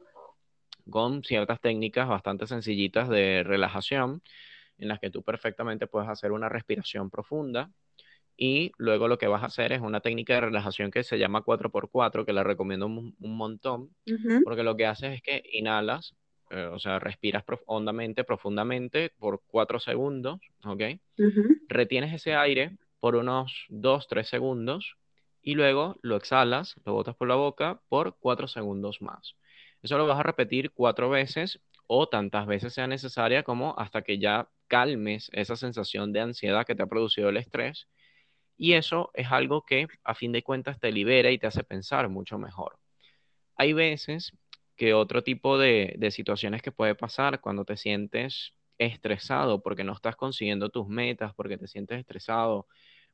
con 0.90 1.22
ciertas 1.22 1.60
técnicas 1.60 2.08
bastante 2.08 2.46
sencillitas 2.46 3.08
de 3.08 3.42
relajación, 3.44 4.22
en 4.78 4.88
las 4.88 5.00
que 5.00 5.10
tú 5.10 5.22
perfectamente 5.22 5.86
puedes 5.86 6.08
hacer 6.08 6.32
una 6.32 6.48
respiración 6.48 7.10
profunda 7.10 7.70
y 8.40 8.70
luego 8.78 9.08
lo 9.08 9.18
que 9.18 9.26
vas 9.26 9.42
a 9.42 9.46
hacer 9.46 9.72
es 9.72 9.80
una 9.80 10.00
técnica 10.00 10.34
de 10.34 10.42
relajación 10.42 10.92
que 10.92 11.02
se 11.02 11.18
llama 11.18 11.42
4x4, 11.42 12.24
que 12.24 12.32
la 12.32 12.44
recomiendo 12.44 12.86
un, 12.86 13.16
montón, 13.18 13.90
porque 14.44 14.62
lo 14.62 14.76
que 14.76 14.86
haces 14.86 15.14
es 15.14 15.22
que 15.22 15.42
inhalas, 15.52 16.14
eh, 16.50 16.68
o 16.72 16.78
sea, 16.78 16.98
respiras 16.98 17.44
hondamente, 17.66 18.24
profundamente 18.24 19.10
por 19.18 19.42
4 19.46 19.80
segundos, 19.80 20.40
¿ok? 20.64 20.82
Retienes 21.68 22.14
ese 22.14 22.34
aire 22.34 22.76
por 23.00 23.16
unos 23.16 23.66
2, 23.68 24.08
3 24.08 24.28
segundos 24.28 24.96
y 25.42 25.54
luego 25.54 25.96
lo 26.02 26.16
exhalas, 26.16 26.76
lo 26.84 26.92
botas 26.94 27.16
por 27.16 27.28
la 27.28 27.36
boca 27.36 27.80
por 27.88 28.16
4 28.18 28.48
segundos 28.48 29.00
más. 29.00 29.36
Eso 29.82 29.96
lo 29.96 30.06
vas 30.06 30.18
a 30.18 30.24
repetir 30.24 30.72
cuatro 30.72 31.08
veces 31.08 31.60
o 31.86 32.08
tantas 32.08 32.46
veces 32.46 32.74
sea 32.74 32.86
necesaria 32.86 33.42
como 33.42 33.74
hasta 33.78 34.02
que 34.02 34.18
ya 34.18 34.48
calmes 34.66 35.30
esa 35.32 35.56
sensación 35.56 36.12
de 36.12 36.20
ansiedad 36.20 36.66
que 36.66 36.74
te 36.74 36.82
ha 36.82 36.86
producido 36.86 37.28
el 37.28 37.36
estrés. 37.36 37.88
Y 38.56 38.74
eso 38.74 39.10
es 39.14 39.28
algo 39.30 39.64
que 39.64 39.86
a 40.04 40.14
fin 40.14 40.32
de 40.32 40.42
cuentas 40.42 40.80
te 40.80 40.92
libera 40.92 41.30
y 41.30 41.38
te 41.38 41.46
hace 41.46 41.64
pensar 41.64 42.08
mucho 42.08 42.38
mejor. 42.38 42.78
hay 43.56 43.72
veces 43.72 44.32
que 44.78 44.94
otro 44.94 45.22
tipo 45.22 45.58
de, 45.58 45.94
de 45.98 46.10
situaciones 46.12 46.62
que 46.62 46.72
puede 46.72 46.94
pasar 46.94 47.40
cuando 47.40 47.64
te 47.66 47.76
sientes 47.76 48.54
estresado 48.78 49.60
porque 49.60 49.84
no 49.84 49.92
estás 49.92 50.16
consiguiendo 50.16 50.70
tus 50.70 50.88
metas, 50.88 51.34
porque 51.34 51.58
te 51.58 51.66
sientes 51.66 51.98
estresado, 51.98 52.66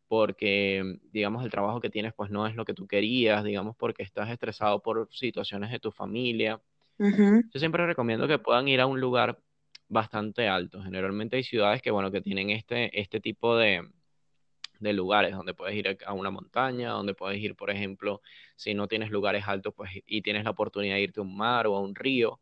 porque, 0.06 0.98
digamos, 1.10 1.44
el 1.44 1.50
trabajo 1.50 1.80
que 1.80 1.90
tienes 1.90 2.12
pues 2.14 2.30
no 2.30 2.46
es 2.46 2.54
lo 2.54 2.66
que 2.66 2.74
tú 2.74 2.86
querías, 2.86 3.42
digamos, 3.44 3.76
porque 3.76 4.02
estás 4.02 4.30
estresado 4.30 4.82
por 4.82 5.08
situaciones 5.10 5.70
de 5.70 5.80
tu 5.80 5.90
familia. 5.90 6.60
Yo 6.98 7.58
siempre 7.60 7.86
recomiendo 7.86 8.28
que 8.28 8.38
puedan 8.38 8.68
ir 8.68 8.80
a 8.80 8.86
un 8.86 9.00
lugar 9.00 9.40
bastante 9.88 10.48
alto. 10.48 10.82
Generalmente 10.82 11.36
hay 11.36 11.44
ciudades 11.44 11.80
que, 11.82 11.90
bueno, 11.90 12.10
que 12.10 12.20
tienen 12.20 12.50
este, 12.50 13.00
este 13.00 13.20
tipo 13.20 13.56
de, 13.56 13.88
de 14.80 14.92
lugares 14.92 15.32
donde 15.32 15.54
puedes 15.54 15.76
ir 15.76 15.98
a 16.06 16.12
una 16.12 16.30
montaña, 16.30 16.90
donde 16.90 17.14
puedes 17.14 17.40
ir, 17.40 17.54
por 17.56 17.70
ejemplo, 17.70 18.22
si 18.56 18.74
no 18.74 18.88
tienes 18.88 19.10
lugares 19.10 19.44
altos 19.46 19.74
pues, 19.76 19.90
y 20.06 20.22
tienes 20.22 20.44
la 20.44 20.50
oportunidad 20.50 20.96
de 20.96 21.02
irte 21.02 21.20
a 21.20 21.22
un 21.22 21.36
mar 21.36 21.66
o 21.66 21.76
a 21.76 21.80
un 21.80 21.94
río, 21.94 22.40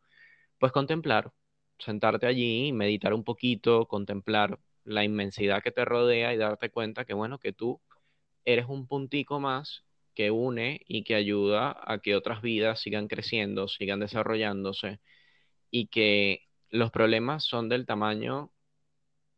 pues 0.59 0.73
contemplar, 0.73 1.33
sentarte 1.79 2.27
allí, 2.27 2.73
meditar 2.73 3.15
un 3.15 3.25
poquito, 3.25 3.87
contemplar 3.87 4.59
la 4.85 5.05
inmensidad 5.05 5.63
que 5.63 5.73
te 5.73 5.85
rodea 5.85 6.35
y 6.35 6.37
darte 6.37 6.71
cuenta 6.71 7.05
que, 7.05 7.15
bueno, 7.15 7.39
que 7.39 7.53
tú 7.53 7.81
eres 8.45 8.67
un 8.69 8.87
puntico 8.87 9.41
más 9.41 9.85
que 10.15 10.31
une 10.31 10.83
y 10.87 11.05
que 11.05 11.15
ayuda 11.15 11.77
a 11.87 11.99
que 12.01 12.17
otras 12.17 12.43
vidas 12.43 12.81
sigan 12.81 13.09
creciendo, 13.09 13.69
sigan 13.69 14.01
desarrollándose 14.01 15.01
y 15.71 15.89
que 15.89 16.49
los 16.71 16.91
problemas 16.91 17.45
son 17.45 17.69
del 17.69 17.87
tamaño 17.87 18.53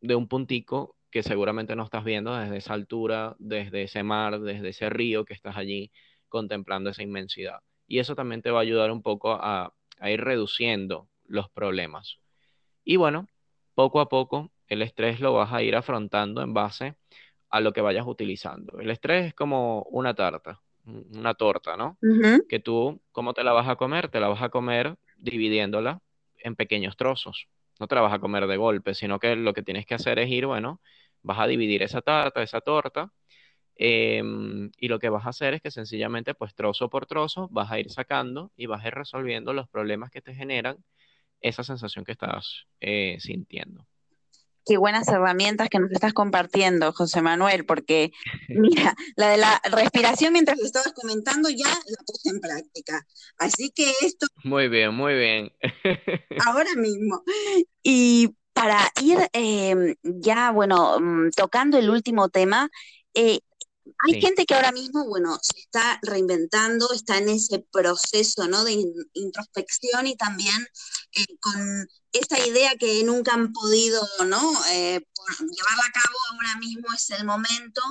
de 0.01 0.15
un 0.17 0.29
puntico 0.29 0.97
que 1.15 1.23
seguramente 1.23 1.77
no 1.77 1.85
estás 1.85 2.03
viendo 2.03 2.35
desde 2.37 2.57
esa 2.57 2.75
altura, 2.75 3.37
desde 3.39 3.85
ese 3.85 4.03
mar, 4.03 4.41
desde 4.41 4.71
ese 4.71 4.91
río 4.91 5.25
que 5.25 5.33
estás 5.33 5.57
allí 5.57 5.93
contemplando 6.29 6.91
esa 6.91 7.05
inmensidad. 7.05 7.61
Y 7.87 8.01
eso 8.01 8.17
también 8.17 8.43
te 8.43 8.51
va 8.51 8.59
a 8.59 8.63
ayudar 8.63 8.91
un 8.91 9.01
poco 9.01 9.39
a, 9.41 9.73
ir 10.05 10.21
reduciendo 10.21 11.09
los 11.25 11.49
problemas. 11.51 12.19
Y 12.83 12.97
bueno, 12.97 13.29
poco 13.77 14.01
a 14.01 14.09
poco 14.09 14.51
el 14.67 14.83
estrés 14.83 15.21
lo 15.21 15.35
vas 15.35 15.53
a 15.53 15.63
ir 15.63 15.77
afrontando 15.77 16.43
en 16.43 16.53
base 16.53 16.97
a 17.49 17.61
lo 17.61 17.73
que 17.73 17.81
vayas 17.81 18.09
utilizando. 18.09 18.81
El 18.81 18.91
estrés 18.91 19.27
es 19.27 19.35
como 19.35 19.85
una 19.93 20.17
tarta, 20.17 20.63
una 20.85 21.35
torta, 21.35 21.77
¿no? 21.77 21.97
Que 22.49 22.59
tú, 22.59 23.01
¿cómo 23.13 23.35
te 23.35 23.45
la 23.45 23.53
vas 23.53 23.69
a 23.69 23.77
comer? 23.77 24.09
Te 24.09 24.19
la 24.19 24.27
vas 24.27 24.43
a 24.43 24.49
comer 24.49 24.97
dividiéndola 25.17 26.01
en 26.39 26.57
pequeños 26.57 26.97
trozos. 26.97 27.47
No 27.79 27.87
te 27.87 27.95
la 27.95 28.01
vas 28.01 28.13
a 28.13 28.19
comer 28.19 28.49
de 28.49 28.57
golpe, 28.57 28.95
sino 28.95 29.21
que 29.21 29.37
lo 29.37 29.53
que 29.53 29.63
tienes 29.63 29.87
que 29.87 29.95
hacer 29.95 30.19
es 30.19 30.29
ir, 30.29 30.47
bueno, 30.47 30.81
vas 31.25 31.41
a 31.41 31.47
dividir 31.47 31.83
esa 31.83 32.03
tarta, 32.03 32.43
esa 32.43 32.61
torta, 32.61 33.13
em, 33.77 34.71
y 34.79 34.89
lo 34.89 34.99
que 35.01 35.09
vas 35.09 35.27
a 35.27 35.31
hacer 35.31 35.55
es 35.55 35.63
que 35.63 35.71
sencillamente, 35.71 36.35
pues 36.35 36.55
trozo 36.55 36.89
por 36.91 37.07
trozo, 37.07 37.49
vas 37.51 37.73
a 37.73 37.81
ir 37.81 37.91
sacando 37.91 38.53
y 38.57 38.67
vas 38.67 38.85
a 38.85 38.89
ir 38.89 38.95
resolviendo 38.95 39.53
los 39.53 39.69
problemas 39.69 40.11
que 40.11 40.23
te 40.23 40.35
generan 40.35 40.77
esa 41.41 41.65
sensación 41.65 42.05
que 42.05 42.13
estás 42.13 42.67
eh, 42.81 43.17
sintiendo. 43.21 43.87
Qué 44.67 44.79
buenas 44.79 45.09
herramientas 45.09 45.69
que 45.69 45.79
nos 45.79 45.93
estás 45.93 46.15
compartiendo, 46.15 46.93
José 46.93 47.21
Manuel, 47.21 47.67
porque 47.67 48.13
mira, 48.49 48.95
la 49.17 49.29
de 49.29 49.37
la 49.37 49.61
respiración 49.71 50.33
mientras 50.33 50.59
lo 50.59 50.65
estabas 50.65 50.93
comentando 50.95 51.51
ya 51.51 51.69
la 51.69 52.05
puse 52.07 52.31
en 52.31 52.41
práctica. 52.41 53.07
Así 53.37 53.71
que 53.75 53.93
esto... 54.01 54.27
Muy 54.43 54.69
bien, 54.69 54.95
muy 54.95 55.15
bien. 55.15 55.53
ahora 56.47 56.75
mismo. 56.77 57.23
Y 57.83 58.35
para 58.55 58.91
ir 59.03 59.19
em, 59.33 59.97
ya, 60.03 60.53
bueno, 60.53 60.99
mm, 61.01 61.31
tocando 61.37 61.77
el 61.77 61.91
último 61.91 62.29
tema, 62.31 62.71
eh, 63.13 63.41
hay 64.07 64.21
gente 64.21 64.47
que 64.47 64.55
ahora 64.55 64.73
mismo, 64.73 65.07
bueno, 65.07 65.39
se 65.43 65.59
está 65.59 65.99
reinventando, 66.03 66.91
está 66.93 67.19
en 67.19 67.29
ese 67.29 67.67
proceso, 67.71 68.49
¿no? 68.49 68.65
De 68.65 68.83
introspección 69.13 70.07
y 70.07 70.17
también 70.17 70.57
eh, 71.13 71.27
con 71.41 71.87
esa 72.13 72.47
idea 72.47 72.77
que 72.77 73.05
nunca 73.05 73.35
han 73.35 73.53
podido, 73.53 74.01
¿no? 74.27 74.41
Eh, 74.71 75.01
llevarla 75.41 75.85
a 75.87 75.93
cabo 75.93 76.17
ahora 76.33 76.57
mismo 76.61 76.87
es 76.95 77.11
el 77.11 77.27
momento, 77.27 77.83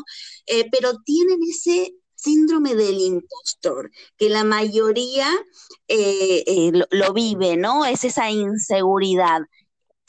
pero 0.71 0.99
tienen 1.03 1.39
ese 1.47 1.93
síndrome 2.15 2.73
del 2.73 2.99
impostor, 2.99 3.91
que 4.17 4.29
la 4.29 4.43
mayoría 4.43 5.29
lo, 5.87 6.85
lo, 6.89 7.13
vive, 7.13 7.57
¿no? 7.57 7.85
Es 7.85 8.03
esa 8.03 8.31
inseguridad. 8.31 9.41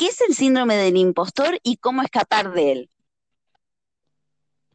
¿Qué 0.04 0.10
es 0.10 0.20
el 0.20 0.34
síndrome 0.34 0.76
del 0.76 0.98
impostor 0.98 1.58
y 1.62 1.78
cómo 1.78 2.02
escapar 2.02 2.52
de 2.52 2.72
él? 2.72 2.90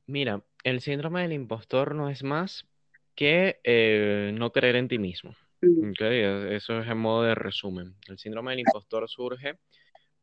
Mira, 0.08 0.44
el 0.64 0.82
síndrome 0.82 1.22
del 1.22 1.34
impostor 1.34 1.94
no 1.94 2.10
es 2.10 2.24
más 2.24 2.66
que 3.14 3.60
eh, 3.64 4.32
no 4.34 4.52
creer 4.52 4.76
en 4.78 4.88
ti 4.88 4.98
mismo. 4.98 5.36
Mm. 5.62 5.92
Eso 6.00 6.80
es 6.80 6.88
en 6.88 6.98
modo 6.98 7.22
de 7.22 7.36
resumen. 7.36 7.96
El 8.08 8.18
síndrome 8.18 8.54
del 8.54 8.62
impostor 8.62 9.08
surge 9.08 9.60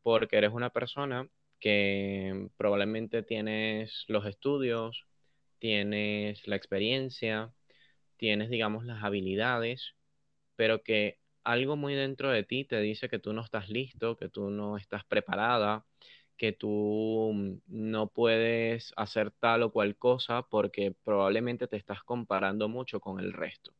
porque 0.03 0.35
eres 0.35 0.51
una 0.51 0.71
persona 0.71 1.25
que 1.61 2.49
probablemente 2.57 3.23
tienes 3.23 4.03
los 4.09 4.25
estudios, 4.25 5.05
tienes 5.59 6.45
la 6.49 6.57
experiencia, 6.57 7.53
tienes, 8.17 8.49
digamos, 8.49 8.83
las 8.83 9.01
habilidades, 9.01 9.93
pero 10.57 10.83
que 10.83 11.17
algo 11.47 11.77
muy 11.77 11.95
dentro 11.95 12.29
de 12.29 12.43
ti 12.43 12.65
te 12.65 12.81
dice 12.81 13.09
que 13.09 13.19
tú 13.19 13.33
no 13.33 13.41
estás 13.41 13.69
listo, 13.69 14.17
que 14.17 14.27
tú 14.29 14.49
no 14.49 14.77
estás 14.77 15.05
preparada, 15.05 15.85
que 16.37 16.51
tú 16.53 17.31
mm, 17.33 17.53
no 17.67 18.09
puedes 18.09 18.93
hacer 18.97 19.31
tal 19.31 19.63
o 19.63 19.71
cual 19.71 19.95
cosa 19.97 20.43
porque 20.43 20.93
probablemente 21.05 21.67
te 21.67 21.77
estás 21.77 22.03
comparando 22.03 22.67
mucho 22.69 22.99
con 22.99 23.19
el 23.21 23.33
resto. 23.33 23.73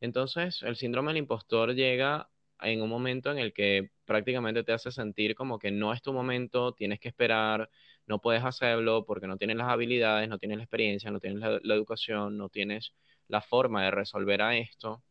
Entonces, 0.00 0.62
el 0.62 0.76
síndrome 0.76 1.10
del 1.10 1.18
impostor 1.18 1.74
llega 1.74 2.30
en 2.60 2.82
un 2.82 2.90
momento 2.90 3.30
en 3.32 3.38
el 3.38 3.52
que 3.52 3.90
prácticamente 4.04 4.64
te 4.64 4.72
hace 4.72 4.92
sentir 4.92 5.34
como 5.34 5.58
que 5.58 5.70
no 5.72 5.92
es 5.92 6.02
tu 6.02 6.12
momento, 6.12 6.74
tienes 6.74 7.00
que 7.00 7.08
esperar, 7.08 7.70
no 8.06 8.20
puedes 8.20 8.44
hacerlo 8.44 9.04
porque 9.06 9.26
no 9.26 9.36
tienes 9.38 9.56
las 9.56 9.68
habilidades, 9.68 10.28
no 10.28 10.38
tienes 10.38 10.58
la 10.58 10.64
experiencia, 10.64 11.10
no 11.10 11.20
tienes 11.20 11.40
la, 11.40 11.58
la 11.62 11.74
educación, 11.74 12.38
no 12.38 12.48
tienes 12.50 12.94
la 13.28 13.40
forma 13.42 13.84
de 13.84 13.90
resolver 13.90 14.42
a 14.42 14.56
esto 14.56 15.02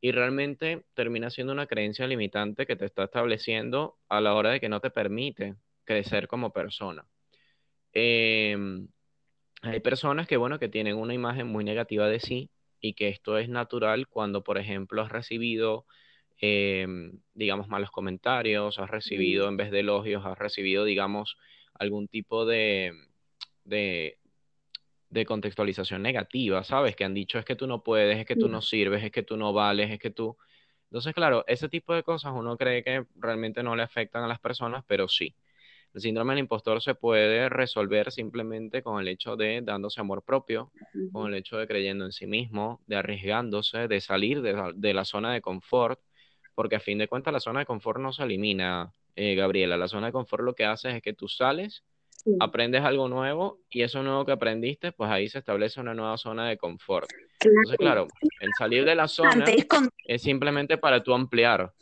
y 0.00 0.12
realmente 0.12 0.84
termina 0.94 1.30
siendo 1.30 1.52
una 1.52 1.66
creencia 1.66 2.06
limitante 2.06 2.66
que 2.66 2.76
te 2.76 2.84
está 2.84 3.04
estableciendo 3.04 3.96
a 4.08 4.20
la 4.20 4.34
hora 4.34 4.50
de 4.50 4.60
que 4.60 4.68
no 4.68 4.80
te 4.80 4.90
permite 4.90 5.56
crecer 5.84 6.28
como 6.28 6.52
persona. 6.52 7.06
Em, 7.92 8.88
hay 9.62 9.80
personas 9.80 10.26
que, 10.26 10.36
bueno, 10.36 10.58
que 10.58 10.68
tienen 10.68 10.96
una 10.96 11.14
imagen 11.14 11.46
muy 11.46 11.64
negativa 11.64 12.08
de 12.08 12.20
sí 12.20 12.50
y 12.80 12.94
que 12.94 13.08
esto 13.08 13.38
es 13.38 13.48
natural 13.48 14.08
cuando, 14.08 14.42
por 14.44 14.58
ejemplo, 14.58 15.02
has 15.02 15.10
recibido, 15.10 15.86
em, 16.38 17.20
digamos, 17.34 17.68
malos 17.68 17.90
comentarios, 17.90 18.78
has 18.78 18.90
recibido, 18.90 19.48
en 19.48 19.56
vez 19.56 19.70
de 19.70 19.80
elogios, 19.80 20.24
has 20.26 20.38
recibido, 20.38 20.84
digamos, 20.84 21.38
algún 21.74 22.08
tipo 22.08 22.44
de, 22.46 22.92
de, 23.64 24.18
de 25.14 25.24
contextualización 25.24 26.02
negativa, 26.02 26.64
¿sabes? 26.64 26.96
Que 26.96 27.04
han 27.04 27.14
dicho 27.14 27.38
es 27.38 27.44
que 27.44 27.54
tú 27.54 27.68
no 27.68 27.84
puedes, 27.84 28.18
es 28.18 28.26
que 28.26 28.34
tú 28.34 28.48
no 28.48 28.60
sirves, 28.60 29.04
es 29.04 29.12
que 29.12 29.22
tú 29.22 29.36
no 29.36 29.52
vales, 29.52 29.90
es 29.92 29.98
que 30.00 30.10
tú... 30.10 30.36
Entonces, 30.90 31.14
claro, 31.14 31.44
ese 31.46 31.68
tipo 31.68 31.94
de 31.94 32.02
cosas 32.02 32.32
uno 32.34 32.56
cree 32.56 32.82
que 32.82 33.06
realmente 33.14 33.62
no 33.62 33.76
le 33.76 33.84
afectan 33.84 34.24
a 34.24 34.26
las 34.26 34.40
personas, 34.40 34.84
pero 34.88 35.06
sí. 35.06 35.36
El 35.94 36.00
síndrome 36.00 36.32
del 36.34 36.40
impostor 36.40 36.82
se 36.82 36.96
puede 36.96 37.48
resolver 37.48 38.10
simplemente 38.10 38.82
con 38.82 39.00
el 39.00 39.06
hecho 39.06 39.36
de 39.36 39.60
dándose 39.62 40.00
amor 40.00 40.24
propio, 40.24 40.72
con 41.12 41.32
el 41.32 41.38
hecho 41.38 41.58
de 41.58 41.68
creyendo 41.68 42.04
en 42.04 42.10
sí 42.10 42.26
mismo, 42.26 42.82
de 42.88 42.96
arriesgándose, 42.96 43.86
de 43.86 44.00
salir 44.00 44.42
de 44.42 44.94
la, 44.94 45.04
zona 45.04 45.32
de 45.32 45.40
confort, 45.40 46.00
porque 46.56 46.74
a 46.74 46.80
fin 46.80 46.98
de 46.98 47.06
cuentas 47.06 47.32
la 47.32 47.38
zona 47.38 47.60
de 47.60 47.66
confort 47.66 48.00
no 48.00 48.12
se 48.12 48.24
elimina, 48.24 48.92
eh, 49.14 49.36
Gabriela. 49.36 49.76
La 49.76 49.86
zona 49.86 50.06
de 50.06 50.12
confort 50.12 50.42
lo 50.42 50.56
que 50.56 50.64
hace 50.64 50.96
es 50.96 51.02
que 51.02 51.12
tú 51.12 51.28
sales 51.28 51.84
aprendes 52.40 52.82
algo 52.82 53.08
nuevo 53.08 53.60
y 53.70 53.82
eso 53.82 54.02
nuevo 54.02 54.24
que 54.24 54.32
aprendiste, 54.32 54.92
pues 54.92 55.10
ahí 55.10 55.28
se 55.28 55.38
establece 55.38 55.80
una 55.80 55.94
nueva 55.94 56.16
zona 56.16 56.48
de 56.48 56.56
confort. 56.56 57.08
Entonces, 57.40 57.76
claro, 57.76 58.06
el 58.40 58.50
salir 58.58 58.84
de 58.84 58.94
la 58.94 59.08
zona 59.08 59.44
es, 60.06 60.22
simplemente 60.22 60.78
para 60.78 61.02
tú 61.02 61.14
ampliar. 61.14 61.72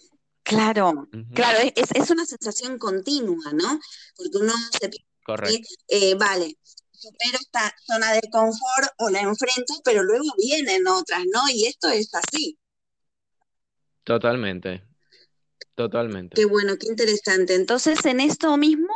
Claro, 0.43 1.09
claro, 1.35 1.59
es, 1.75 2.11
una 2.11 2.27
sensación 2.27 2.79
continua, 2.79 3.53
¿no? 3.53 3.79
Porque 4.17 4.39
uno 4.39 4.53
se 4.73 4.91
Correcto. 5.25 5.69
Eh, 5.87 6.17
vale, 6.17 6.57
supero 6.91 7.39
esta 7.41 7.73
zona 7.87 8.13
de 8.13 8.23
confort 8.31 8.89
o 8.99 9.09
la 9.09 9.21
enfrento, 9.21 9.75
pero 9.85 10.03
luego 10.03 10.25
vienen 10.37 10.87
otras, 10.89 11.23
¿no? 11.33 11.43
Y 11.49 11.67
esto 11.67 11.89
es 11.89 12.13
así. 12.13 12.59
Totalmente, 14.03 14.83
totalmente. 15.77 16.35
Qué 16.35 16.45
bueno, 16.45 16.77
qué 16.77 16.89
interesante. 16.89 17.55
Entonces, 17.55 18.05
en 18.05 18.19
esto 18.19 18.57
mismo 18.57 18.93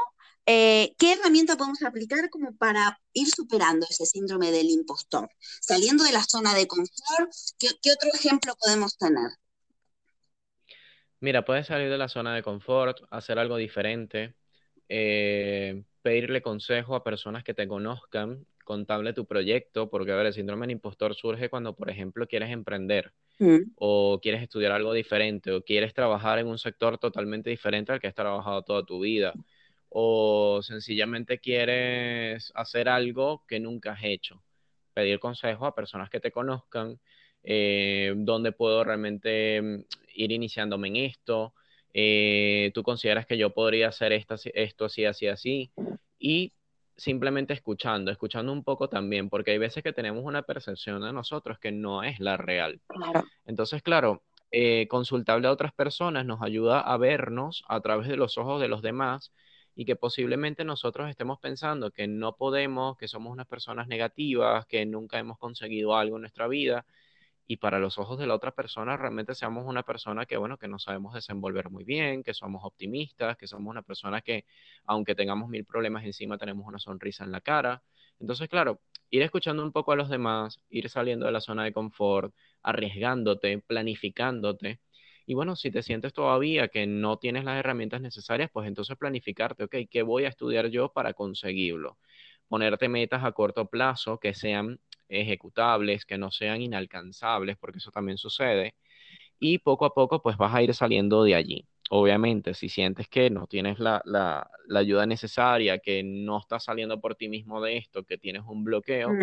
eh, 0.47 0.95
¿Qué 0.99 1.13
herramienta 1.13 1.57
podemos 1.57 1.83
aplicar 1.83 2.31
como 2.31 2.57
para 2.57 2.99
ir 3.13 3.29
superando 3.29 3.87
ese 3.89 4.07
síndrome 4.07 4.51
del 4.51 4.71
impostor? 4.71 5.29
Saliendo 5.61 6.05
de 6.05 6.13
la 6.13 6.23
zona 6.23 6.55
de 6.55 6.67
confort, 6.67 7.31
¿qué, 7.59 7.69
otro 7.91 8.11
ejemplo 8.15 8.55
podemos 8.59 8.97
tener? 8.97 9.31
Mira, 11.21 11.45
puedes 11.45 11.67
salir 11.67 11.91
de 11.91 11.99
la 11.99 12.09
zona 12.09 12.35
de 12.35 12.43
confort, 12.43 12.99
hacer 13.11 13.39
algo 13.39 13.57
diferente, 13.57 14.35
eh, 14.89 15.83
pedirle 16.03 16.43
consejo 16.43 16.95
a 16.95 17.03
personas 17.03 17.43
que 17.43 17.55
te 17.55 17.67
conozcan, 17.67 18.47
contarle 18.65 19.13
tu 19.13 19.27
proyecto, 19.27 19.91
porque 19.91 20.13
a 20.13 20.17
ver, 20.17 20.27
el 20.27 20.35
síndrome 20.35 20.67
del 20.67 20.77
impostor 20.77 21.15
surge 21.15 21.49
cuando, 21.49 21.75
por 21.75 21.91
ejemplo, 21.91 22.27
quieres 22.27 22.51
emprender 22.51 23.13
Mm, 23.39 23.73
o 23.77 24.19
quieres 24.23 24.43
estudiar 24.43 24.73
algo 24.73 24.93
diferente, 24.93 25.53
o 25.53 25.63
quieres 25.63 25.93
trabajar 25.93 26.39
en 26.39 26.47
un 26.47 26.59
sector 26.59 26.99
totalmente 26.99 27.51
diferente 27.51 27.93
al 27.93 28.01
que 28.01 28.07
has 28.07 28.15
trabajado 28.15 28.63
toda 28.63 28.85
tu 28.85 29.01
vida, 29.01 29.35
o 29.99 30.61
sencillamente 30.63 31.39
quieres 31.39 32.53
hacer 32.55 32.87
algo 32.87 33.43
que 33.49 33.59
nunca 33.59 33.93
has 33.93 34.05
hecho. 34.05 34.43
Pedir 34.93 35.19
consejo 35.19 35.65
a 35.65 35.75
personas 35.75 36.11
que 36.11 36.21
te 36.21 36.31
conozcan, 36.31 37.01
eh, 37.43 38.13
dónde 38.15 38.53
puedo 38.53 38.85
realmente 38.85 39.63
mm, 39.63 39.85
ir 40.17 40.33
iniciándome 40.33 40.89
en 40.89 40.97
esto, 40.97 41.55
eh, 41.95 42.73
tú 42.75 42.83
consideras 42.83 43.25
que 43.25 43.39
yo 43.39 43.55
podría 43.55 43.89
hacer 43.89 44.13
esto, 44.13 44.35
así- 44.35 44.51
esto 44.55 44.85
así, 44.85 45.07
así, 45.07 45.29
así, 45.29 45.71
y 46.19 46.53
simplemente 46.95 47.55
escuchando, 47.55 48.11
escuchando 48.11 48.53
un 48.53 48.65
poco 48.65 48.91
también, 48.91 49.31
porque 49.31 49.53
hay 49.53 49.59
veces 49.59 49.83
que 49.83 49.95
tenemos 49.95 50.25
una 50.25 50.43
percepción 50.43 51.01
de 51.01 51.13
nosotros 51.15 51.59
que 51.59 51.73
no 51.73 52.03
es 52.03 52.21
la 52.21 52.37
real. 52.37 52.83
Entonces, 53.47 53.83
claro, 53.83 54.23
eh, 54.51 54.89
consultarle 54.89 55.49
a 55.49 55.53
otras 55.53 55.73
personas 55.73 56.27
nos 56.27 56.43
ayuda 56.43 56.81
a 56.81 56.99
vernos 56.99 57.65
a 57.67 57.81
través 57.81 58.09
de 58.09 58.17
los 58.19 58.37
ojos 58.37 58.61
de 58.61 58.69
los 58.69 58.83
demás 58.83 59.33
y 59.77 59.85
que 59.85 59.97
posiblemente 59.97 60.65
nosotros 60.65 61.11
estemos 61.11 61.39
pensando 61.41 61.93
que 61.93 62.09
no 62.09 62.37
podemos, 62.37 62.97
que 62.99 63.09
somos 63.09 63.33
unas 63.33 63.47
personas 63.47 63.89
negativas, 63.89 64.67
que 64.67 64.87
nunca 64.87 65.19
hemos 65.21 65.39
conseguido 65.39 65.97
algo 65.97 66.17
en 66.17 66.23
nuestra 66.23 66.49
vida 66.49 66.87
y 67.47 67.59
para 67.59 67.79
los 67.79 67.99
ojos 67.99 68.19
de 68.19 68.27
la 68.27 68.35
otra 68.35 68.51
persona 68.53 68.97
realmente 68.97 69.35
seamos 69.35 69.65
una 69.67 69.83
persona 69.85 70.27
que, 70.27 70.37
bueno, 70.37 70.59
que 70.59 70.69
nos 70.69 70.85
sabemos 70.85 71.15
desenvolver 71.15 71.71
muy 71.71 71.85
bien, 71.85 72.23
que 72.23 72.35
somos 72.35 72.65
optimistas, 72.65 73.37
que 73.37 73.47
somos 73.47 73.71
una 73.71 73.83
persona 73.83 74.21
que, 74.21 74.47
aunque 74.85 75.15
tengamos 75.15 75.49
mil 75.49 75.65
problemas 75.65 76.05
encima, 76.05 76.39
tenemos 76.39 76.67
una 76.67 76.79
sonrisa 76.79 77.25
en 77.25 77.33
la 77.33 77.41
cara. 77.41 77.83
Entonces, 78.19 78.49
claro, 78.49 78.81
ir 79.11 79.23
escuchando 79.23 79.63
un 79.63 79.73
poco 79.73 79.93
a 79.93 79.97
los 79.97 80.09
demás, 80.09 80.61
ir 80.71 80.89
saliendo 80.89 81.27
de 81.27 81.33
la 81.33 81.41
zona 81.41 81.65
de 81.65 81.73
confort, 81.73 82.35
arriesgándote, 82.63 83.59
planificándote. 83.61 84.81
Y 85.27 85.35
bueno, 85.35 85.57
si 85.57 85.71
te 85.71 85.83
sientes 85.83 86.13
todavía 86.13 86.69
que 86.69 86.87
no 86.87 87.19
tienes 87.19 87.45
las 87.45 87.59
herramientas 87.59 88.01
necesarias, 88.01 88.51
pues 88.53 88.69
entonces 88.69 88.97
planificarte, 88.97 89.65
ok, 89.65 89.77
¿qué 89.91 90.03
voy 90.03 90.25
a 90.25 90.29
estudiar 90.29 90.69
yo 90.69 90.93
para 90.93 91.15
conseguirlo? 91.15 91.99
Ponerte 92.49 92.89
metas 92.89 93.25
a 93.25 93.33
corto 93.33 93.67
plazo 93.69 94.19
que 94.21 94.35
sean 94.35 94.79
ejecutables, 95.09 96.05
que 96.07 96.19
no 96.19 96.31
sean 96.31 96.63
inalcanzables, 96.63 97.57
porque 97.59 97.79
eso 97.79 97.91
también 97.91 98.19
sucede. 98.19 98.75
Y 99.39 99.59
poco 99.59 99.85
a 99.87 99.95
poco, 99.95 100.23
pues 100.23 100.37
vas 100.37 100.55
a 100.55 100.63
ir 100.63 100.75
saliendo 100.75 101.25
de 101.25 101.35
allí. 101.35 101.67
Obviamente, 101.91 102.55
si 102.55 102.69
sientes 102.69 103.09
que 103.09 103.31
no 103.31 103.47
tienes 103.47 103.79
la, 103.79 104.03
la, 104.05 104.51
la 104.69 104.81
ayuda 104.81 105.07
necesaria, 105.07 105.79
que 105.79 106.03
no 106.05 106.39
estás 106.41 106.65
saliendo 106.65 107.01
por 107.01 107.15
ti 107.17 107.29
mismo 107.29 107.63
de 107.63 107.77
esto, 107.79 108.05
que 108.05 108.19
tienes 108.19 108.43
un 108.47 108.65
bloqueo, 108.65 109.19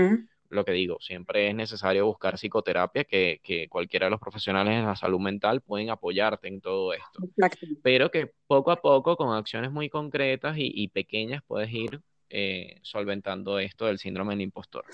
lo 0.53 0.65
que 0.65 0.71
digo, 0.71 0.97
siempre 1.01 1.49
es 1.49 1.55
necesario 1.55 2.05
buscar 2.05 2.35
psicoterapia, 2.35 3.03
que, 3.03 3.41
que 3.43 3.67
cualquiera 3.67 4.07
de 4.07 4.11
los 4.11 4.19
profesionales 4.19 4.79
de 4.79 4.85
la 4.85 4.95
salud 4.95 5.19
mental 5.19 5.61
pueden 5.61 5.89
apoyarte 5.89 6.47
en 6.47 6.61
todo 6.61 6.93
esto. 6.93 7.23
exacto. 7.23 7.65
Pero 7.81 8.11
que 8.11 8.31
poco 8.47 8.71
a 8.71 8.81
poco, 8.81 9.15
con 9.15 9.35
acciones 9.35 9.71
muy 9.71 9.89
concretas 9.89 10.57
y, 10.57 10.71
y 10.73 10.87
pequeñas, 10.87 11.43
puedes 11.47 11.71
ir 11.71 12.01
eh, 12.29 12.79
solventando 12.81 13.59
esto 13.59 13.85
del 13.85 13.99
síndrome 13.99 14.33
del 14.33 14.41
impostor. 14.41 14.85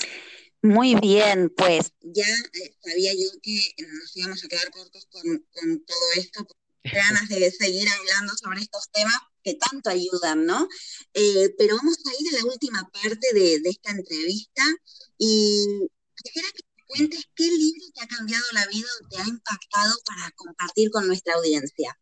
Muy 0.62 0.96
bien, 0.96 1.54
pues 1.56 1.94
ya 2.02 2.28
eh, 2.28 2.76
sabía 2.82 3.14
yo 3.14 3.30
que 3.42 3.62
nos 3.82 4.18
íbamos 4.18 4.44
a 4.44 4.48
quedar 4.50 4.70
cortos 4.72 5.08
con, 5.10 5.24
con 5.54 5.86
todo 5.86 5.98
esto, 6.18 6.46
ganas 6.84 7.30
de 7.30 7.50
seguir 7.52 7.88
hablando 7.88 8.34
sobre 8.36 8.60
estos 8.60 8.90
temas 8.92 9.18
que 9.44 9.56
tanto 9.56 9.90
ayudan, 9.90 10.46
¿no? 10.46 10.68
Eh, 11.14 11.54
pero 11.58 11.78
vamos 11.78 11.98
a 12.06 12.22
ir 12.22 12.36
a 12.36 12.40
la 12.40 12.46
última 12.46 12.90
parte 12.92 13.28
de, 13.34 13.60
de 13.60 13.70
esta 13.70 13.92
entrevista 13.92 14.64
y 15.18 15.88
quisiera 16.16 16.50
que 16.50 16.64
me 16.76 16.84
cuentes 16.88 17.26
qué 17.36 17.46
libro 17.46 17.86
te 17.94 18.04
ha 18.04 18.08
cambiado 18.08 18.46
la 18.54 18.68
vida 18.68 18.88
o 19.02 19.08
te 19.08 19.18
ha 19.18 19.28
impactado 19.28 19.94
para 20.06 20.32
compartir 20.36 20.92
con 20.92 21.08
nuestra 21.08 21.36
audiencia. 21.36 21.98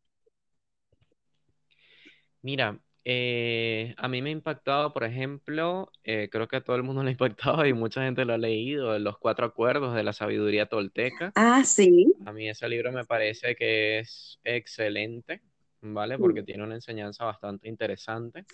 Mira, 2.42 2.80
eh, 3.10 3.94
a 3.98 4.10
mí 4.10 4.22
me 4.22 4.30
ha 4.30 4.34
impactado, 4.34 4.92
por 4.92 5.06
ejemplo, 5.06 5.90
eh, 6.04 6.28
creo 6.30 6.50
que 6.50 6.58
a 6.58 6.64
todo 6.64 6.76
el 6.76 6.84
mundo 6.84 7.04
le 7.04 7.10
ha 7.10 7.12
impactado 7.14 7.66
y 7.66 7.72
mucha 7.72 8.04
gente 8.04 8.26
lo 8.26 8.34
ha 8.34 8.38
leído, 8.38 9.00
Los 9.00 9.18
Cuatro 9.18 9.46
Acuerdos 9.46 9.96
de 9.96 10.04
la 10.04 10.12
Sabiduría 10.12 10.66
Tolteca. 10.66 11.32
Ah, 11.36 11.64
sí. 11.64 12.14
A 12.26 12.34
mí 12.34 12.50
ese 12.50 12.68
libro 12.68 12.92
me 12.92 13.06
parece 13.06 13.56
que 13.56 14.00
es 14.00 14.40
excelente, 14.44 15.42
¿vale? 15.82 16.20
Porque 16.20 16.44
tiene 16.44 16.64
una 16.64 16.76
enseñanza 16.76 17.26
bastante 17.26 17.68
interesante. 17.68 18.46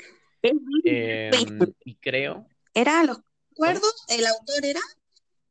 Em, 0.83 1.73
y 1.85 1.95
creo, 1.97 2.47
¿Era 2.73 3.03
Los 3.03 3.17
Acuerdos? 3.51 3.93
¿El 4.09 4.25
autor 4.27 4.65
era? 4.65 4.79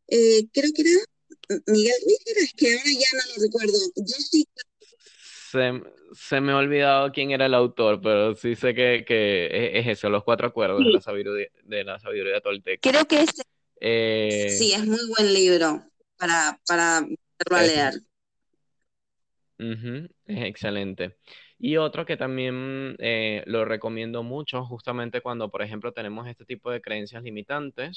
Eh, 0.08 0.48
creo 0.52 0.72
que 0.74 0.82
era 0.82 1.00
Miguel 1.68 1.94
Ruiz, 2.04 2.18
era, 2.26 2.40
es 2.42 2.54
que 2.54 2.72
ahora 2.72 2.85
ya 2.92 3.18
no 3.18 3.37
lo 3.37 3.42
recuerdo. 3.44 3.78
Yo 3.96 4.16
sí, 4.30 4.46
se, 5.50 5.82
se 6.14 6.40
me 6.40 6.52
ha 6.52 6.56
olvidado 6.56 7.12
quién 7.12 7.30
era 7.30 7.46
el 7.46 7.54
autor, 7.54 8.00
pero 8.00 8.35
sí 8.35 8.54
sé 8.56 8.74
que, 8.74 9.04
que 9.06 9.46
es, 9.46 9.87
es 9.87 9.98
eso, 9.98 10.11
Los 10.11 10.24
Cuatro 10.24 10.46
Acuerdos 10.48 10.85
de 10.85 10.90
la 10.92 11.00
Sabiduría, 11.00 11.48
de 11.64 11.85
la 11.85 11.98
Sabiduría 11.98 12.40
Tolteca. 12.40 12.80
creo 12.90 13.06
que 13.06 13.22
ese 13.22 13.42
Eh, 13.80 14.56
sí 14.58 14.72
es 14.72 14.87
muy 14.87 15.00
buen 15.08 15.32
libro 15.32 15.85
para, 16.16 16.61
para 16.66 17.00
volverlo 17.00 17.56
a 17.56 17.62
Es- 17.62 17.66
leer. 17.66 18.02
Es 20.26 20.42
excelente. 20.44 21.16
Y 21.64 21.77
otro 21.77 22.05
que 22.05 22.16
también 22.16 22.96
eh, 22.98 23.44
lo 23.46 23.64
recomiendo 23.64 24.25
mucho, 24.25 24.64
justamente 24.64 25.20
cuando, 25.20 25.48
por 25.48 25.62
ejemplo, 25.62 25.92
tenemos 25.92 26.27
este 26.27 26.44
tipo 26.44 26.72
de 26.72 26.81
creencias 26.81 27.22
limitantes, 27.22 27.96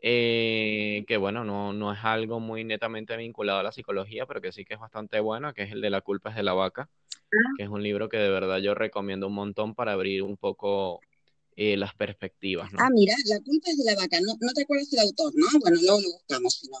eh, 0.00 1.04
que 1.08 1.16
bueno, 1.16 1.44
no, 1.44 1.72
no 1.72 1.92
es 1.92 1.98
algo 2.04 2.38
muy 2.38 2.62
netamente 2.62 3.16
vinculado 3.16 3.58
a 3.58 3.64
la 3.64 3.72
psicología, 3.72 4.24
pero 4.26 4.40
que 4.40 4.52
sí 4.52 4.64
que 4.64 4.74
es 4.74 4.80
bastante 4.80 5.18
bueno, 5.18 5.52
que 5.52 5.64
es 5.64 5.72
el 5.72 5.80
de 5.80 5.90
La 5.90 6.00
culpa 6.00 6.30
es 6.30 6.36
de 6.36 6.44
la 6.44 6.52
vaca, 6.52 6.88
que 7.56 7.64
es 7.64 7.68
un 7.68 7.82
libro 7.82 8.08
que 8.08 8.18
de 8.18 8.30
verdad 8.30 8.58
yo 8.58 8.72
recomiendo 8.76 9.26
un 9.26 9.34
montón 9.34 9.74
para 9.74 9.90
abrir 9.90 10.22
un 10.22 10.36
poco 10.36 11.00
eh, 11.56 11.76
las 11.76 11.92
perspectivas, 11.96 12.72
¿no? 12.72 12.78
Ah, 12.80 12.90
mira, 12.94 13.14
La 13.24 13.40
culpa 13.40 13.68
es 13.68 13.78
de 13.78 13.84
la 13.84 13.96
vaca. 13.96 14.20
No, 14.20 14.34
no 14.38 14.52
te 14.52 14.62
acuerdas 14.62 14.88
del 14.90 15.00
autor, 15.00 15.32
¿no? 15.34 15.46
Bueno, 15.58 15.76
luego 15.82 16.00
lo 16.02 16.12
buscamos, 16.12 16.54
si 16.54 16.68
no. 16.68 16.78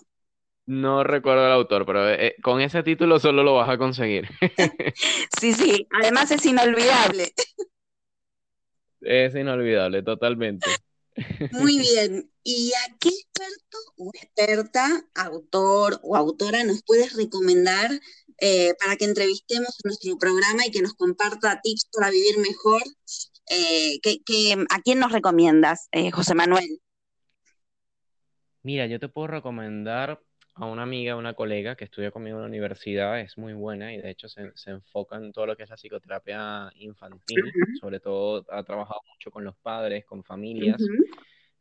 No 0.66 1.04
recuerdo 1.04 1.46
el 1.46 1.52
autor, 1.52 1.86
pero 1.86 2.10
eh, 2.10 2.34
con 2.42 2.60
ese 2.60 2.82
título 2.82 3.20
solo 3.20 3.44
lo 3.44 3.54
vas 3.54 3.68
a 3.68 3.78
conseguir. 3.78 4.28
Sí, 5.38 5.52
sí, 5.52 5.86
además 6.02 6.30
es 6.30 6.44
inolvidable. 6.46 7.32
Es 9.00 9.34
inolvidable, 9.34 10.02
totalmente. 10.02 10.68
Muy 11.52 11.78
bien. 11.78 12.30
¿Y 12.42 12.72
a 12.72 12.96
qué 12.98 13.10
experto 13.10 13.78
o 13.98 14.10
experta, 14.14 15.04
autor 15.14 16.00
o 16.02 16.16
autora 16.16 16.64
nos 16.64 16.82
puedes 16.82 17.14
recomendar 17.16 17.90
eh, 18.38 18.74
para 18.80 18.96
que 18.96 19.04
entrevistemos 19.04 19.68
en 19.84 19.88
nuestro 19.88 20.18
programa 20.18 20.66
y 20.66 20.70
que 20.70 20.82
nos 20.82 20.94
comparta 20.94 21.60
tips 21.62 21.88
para 21.92 22.10
vivir 22.10 22.38
mejor? 22.38 22.82
Eh, 23.50 24.00
¿qué- 24.02 24.18
qué- 24.24 24.64
a 24.70 24.80
quién 24.82 24.98
nos 24.98 25.12
recomiendas, 25.12 25.88
eh, 25.92 26.10
José 26.10 26.34
Manuel? 26.34 26.80
Mira, 28.62 28.86
yo 28.86 28.98
te 28.98 29.08
puedo 29.08 29.28
recomendar 29.28 30.20
a 30.58 30.64
una 30.64 30.82
amiga, 30.82 31.16
una 31.16 31.34
colega 31.34 31.76
que 31.76 31.84
estudia 31.84 32.10
conmigo 32.10 32.38
en 32.38 32.42
la 32.42 32.48
universidad, 32.48 33.20
es 33.20 33.36
muy 33.36 33.52
buena 33.52 33.92
y 33.92 33.98
de 33.98 34.10
hecho 34.10 34.26
se, 34.26 34.52
se 34.54 34.70
enfoca 34.70 35.16
en 35.16 35.30
todo 35.30 35.46
lo 35.46 35.56
que 35.56 35.64
es 35.64 35.68
la 35.68 35.76
psicoterapia 35.76 36.72
infantil, 36.76 37.52
sobre 37.78 38.00
todo 38.00 38.44
ha 38.50 38.62
trabajado 38.62 39.00
mucho 39.12 39.30
con 39.30 39.44
los 39.44 39.54
padres, 39.56 40.06
con 40.06 40.24
familias. 40.24 40.80
Ujú. 40.80 41.04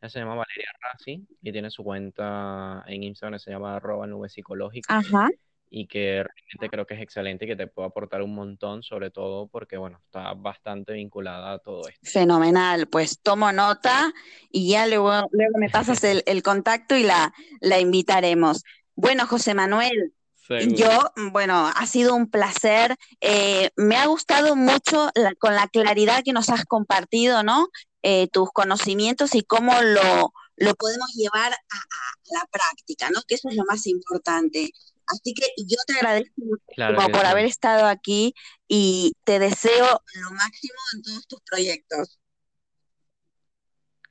Ella 0.02 0.10
se 0.10 0.20
llama 0.20 0.36
Valeria 0.36 0.70
Rassi 0.82 1.26
y 1.42 1.52
tiene 1.52 1.70
su 1.70 1.84
cuenta 1.84 2.86
en 2.88 3.04
Instagram, 3.04 3.38
se 3.38 3.52
llama 3.52 3.76
arroba 3.76 4.08
nube 4.08 4.30
psicológica 4.30 4.98
Ajá. 4.98 5.30
y 5.70 5.88
que 5.88 6.24
realmente 6.24 6.70
creo 6.70 6.88
que 6.88 6.94
es 6.94 7.02
excelente 7.02 7.44
y 7.44 7.48
que 7.50 7.56
te 7.58 7.68
puede 7.68 7.90
aportar 7.90 8.22
un 8.22 8.34
montón, 8.34 8.82
sobre 8.82 9.12
todo 9.12 9.48
porque, 9.48 9.76
bueno, 9.76 10.00
está 10.06 10.34
bastante 10.36 10.94
vinculada 10.94 11.52
a 11.52 11.60
todo 11.60 11.82
esto. 11.90 12.10
Fenomenal, 12.10 12.88
pues 12.88 13.20
tomo 13.22 13.52
nota 13.52 14.14
y 14.50 14.70
ya 14.70 14.88
luego, 14.88 15.12
luego 15.32 15.58
me 15.58 15.70
pasas 15.70 16.02
el, 16.06 16.24
el 16.28 16.44
contacto 16.44 16.96
y 16.96 17.04
la, 17.04 17.34
la 17.60 17.78
invitaremos. 17.80 18.64
Bueno, 18.96 19.28
José 19.28 19.54
Manuel, 19.54 20.14
Seguro. 20.48 20.76
yo, 20.78 21.12
bueno, 21.32 21.68
ha 21.76 21.86
sido 21.88 22.16
un 22.16 22.30
placer. 22.30 22.96
Eh, 23.22 23.70
me 23.76 23.98
ha 23.98 24.06
gustado 24.08 24.56
mucho 24.56 25.10
la- 25.16 25.34
con 25.36 25.56
la 25.56 25.68
claridad 25.68 26.24
que 26.24 26.34
nos 26.34 26.50
has 26.50 26.66
compartido, 26.66 27.44
¿no? 27.44 27.68
Eh, 28.04 28.28
tus 28.32 28.50
conocimientos 28.52 29.34
y 29.36 29.44
cómo 29.44 29.74
lo, 29.82 30.32
lo 30.58 30.76
podemos 30.76 31.10
llevar 31.16 31.52
a, 31.52 31.56
a 31.56 32.34
la 32.34 32.46
práctica, 32.52 33.10
¿no? 33.10 33.22
Que 33.28 33.36
eso 33.36 33.50
es 33.50 33.56
lo 33.56 33.64
más 33.66 33.88
importante. 33.88 34.72
Así 35.08 35.34
que 35.34 35.48
yo 35.58 35.78
te 35.86 35.94
agradezco 35.94 36.34
Claro 36.76 36.96
por 36.96 37.22
sí. 37.22 37.28
haber 37.28 37.46
estado 37.46 37.86
aquí 37.86 38.34
y 38.68 39.14
te 39.24 39.40
deseo 39.40 40.02
lo 40.16 40.32
máximo 40.32 40.74
en 40.94 41.02
todos 41.04 41.28
tus 41.28 41.42
proyectos. 41.42 42.20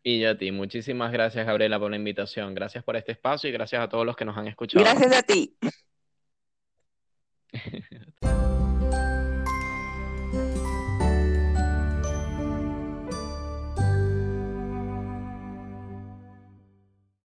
Y 0.06 0.20
yo 0.20 0.30
a 0.30 0.36
ti, 0.36 0.52
muchísimas 0.52 1.10
gracias, 1.12 1.46
Gabriela, 1.46 1.80
por 1.80 1.90
la 1.90 1.96
invitación. 1.96 2.54
Gracias 2.54 2.84
por 2.84 2.94
este 2.94 3.12
espacio 3.12 3.48
y 3.48 3.54
gracias 3.54 3.82
a 3.82 3.88
todos 3.88 4.04
los 4.04 4.14
que 4.14 4.26
nos 4.26 4.36
han 4.36 4.46
escuchado. 4.46 4.84
Gracias 4.84 5.16
a 5.16 5.22
ti. 5.22 5.56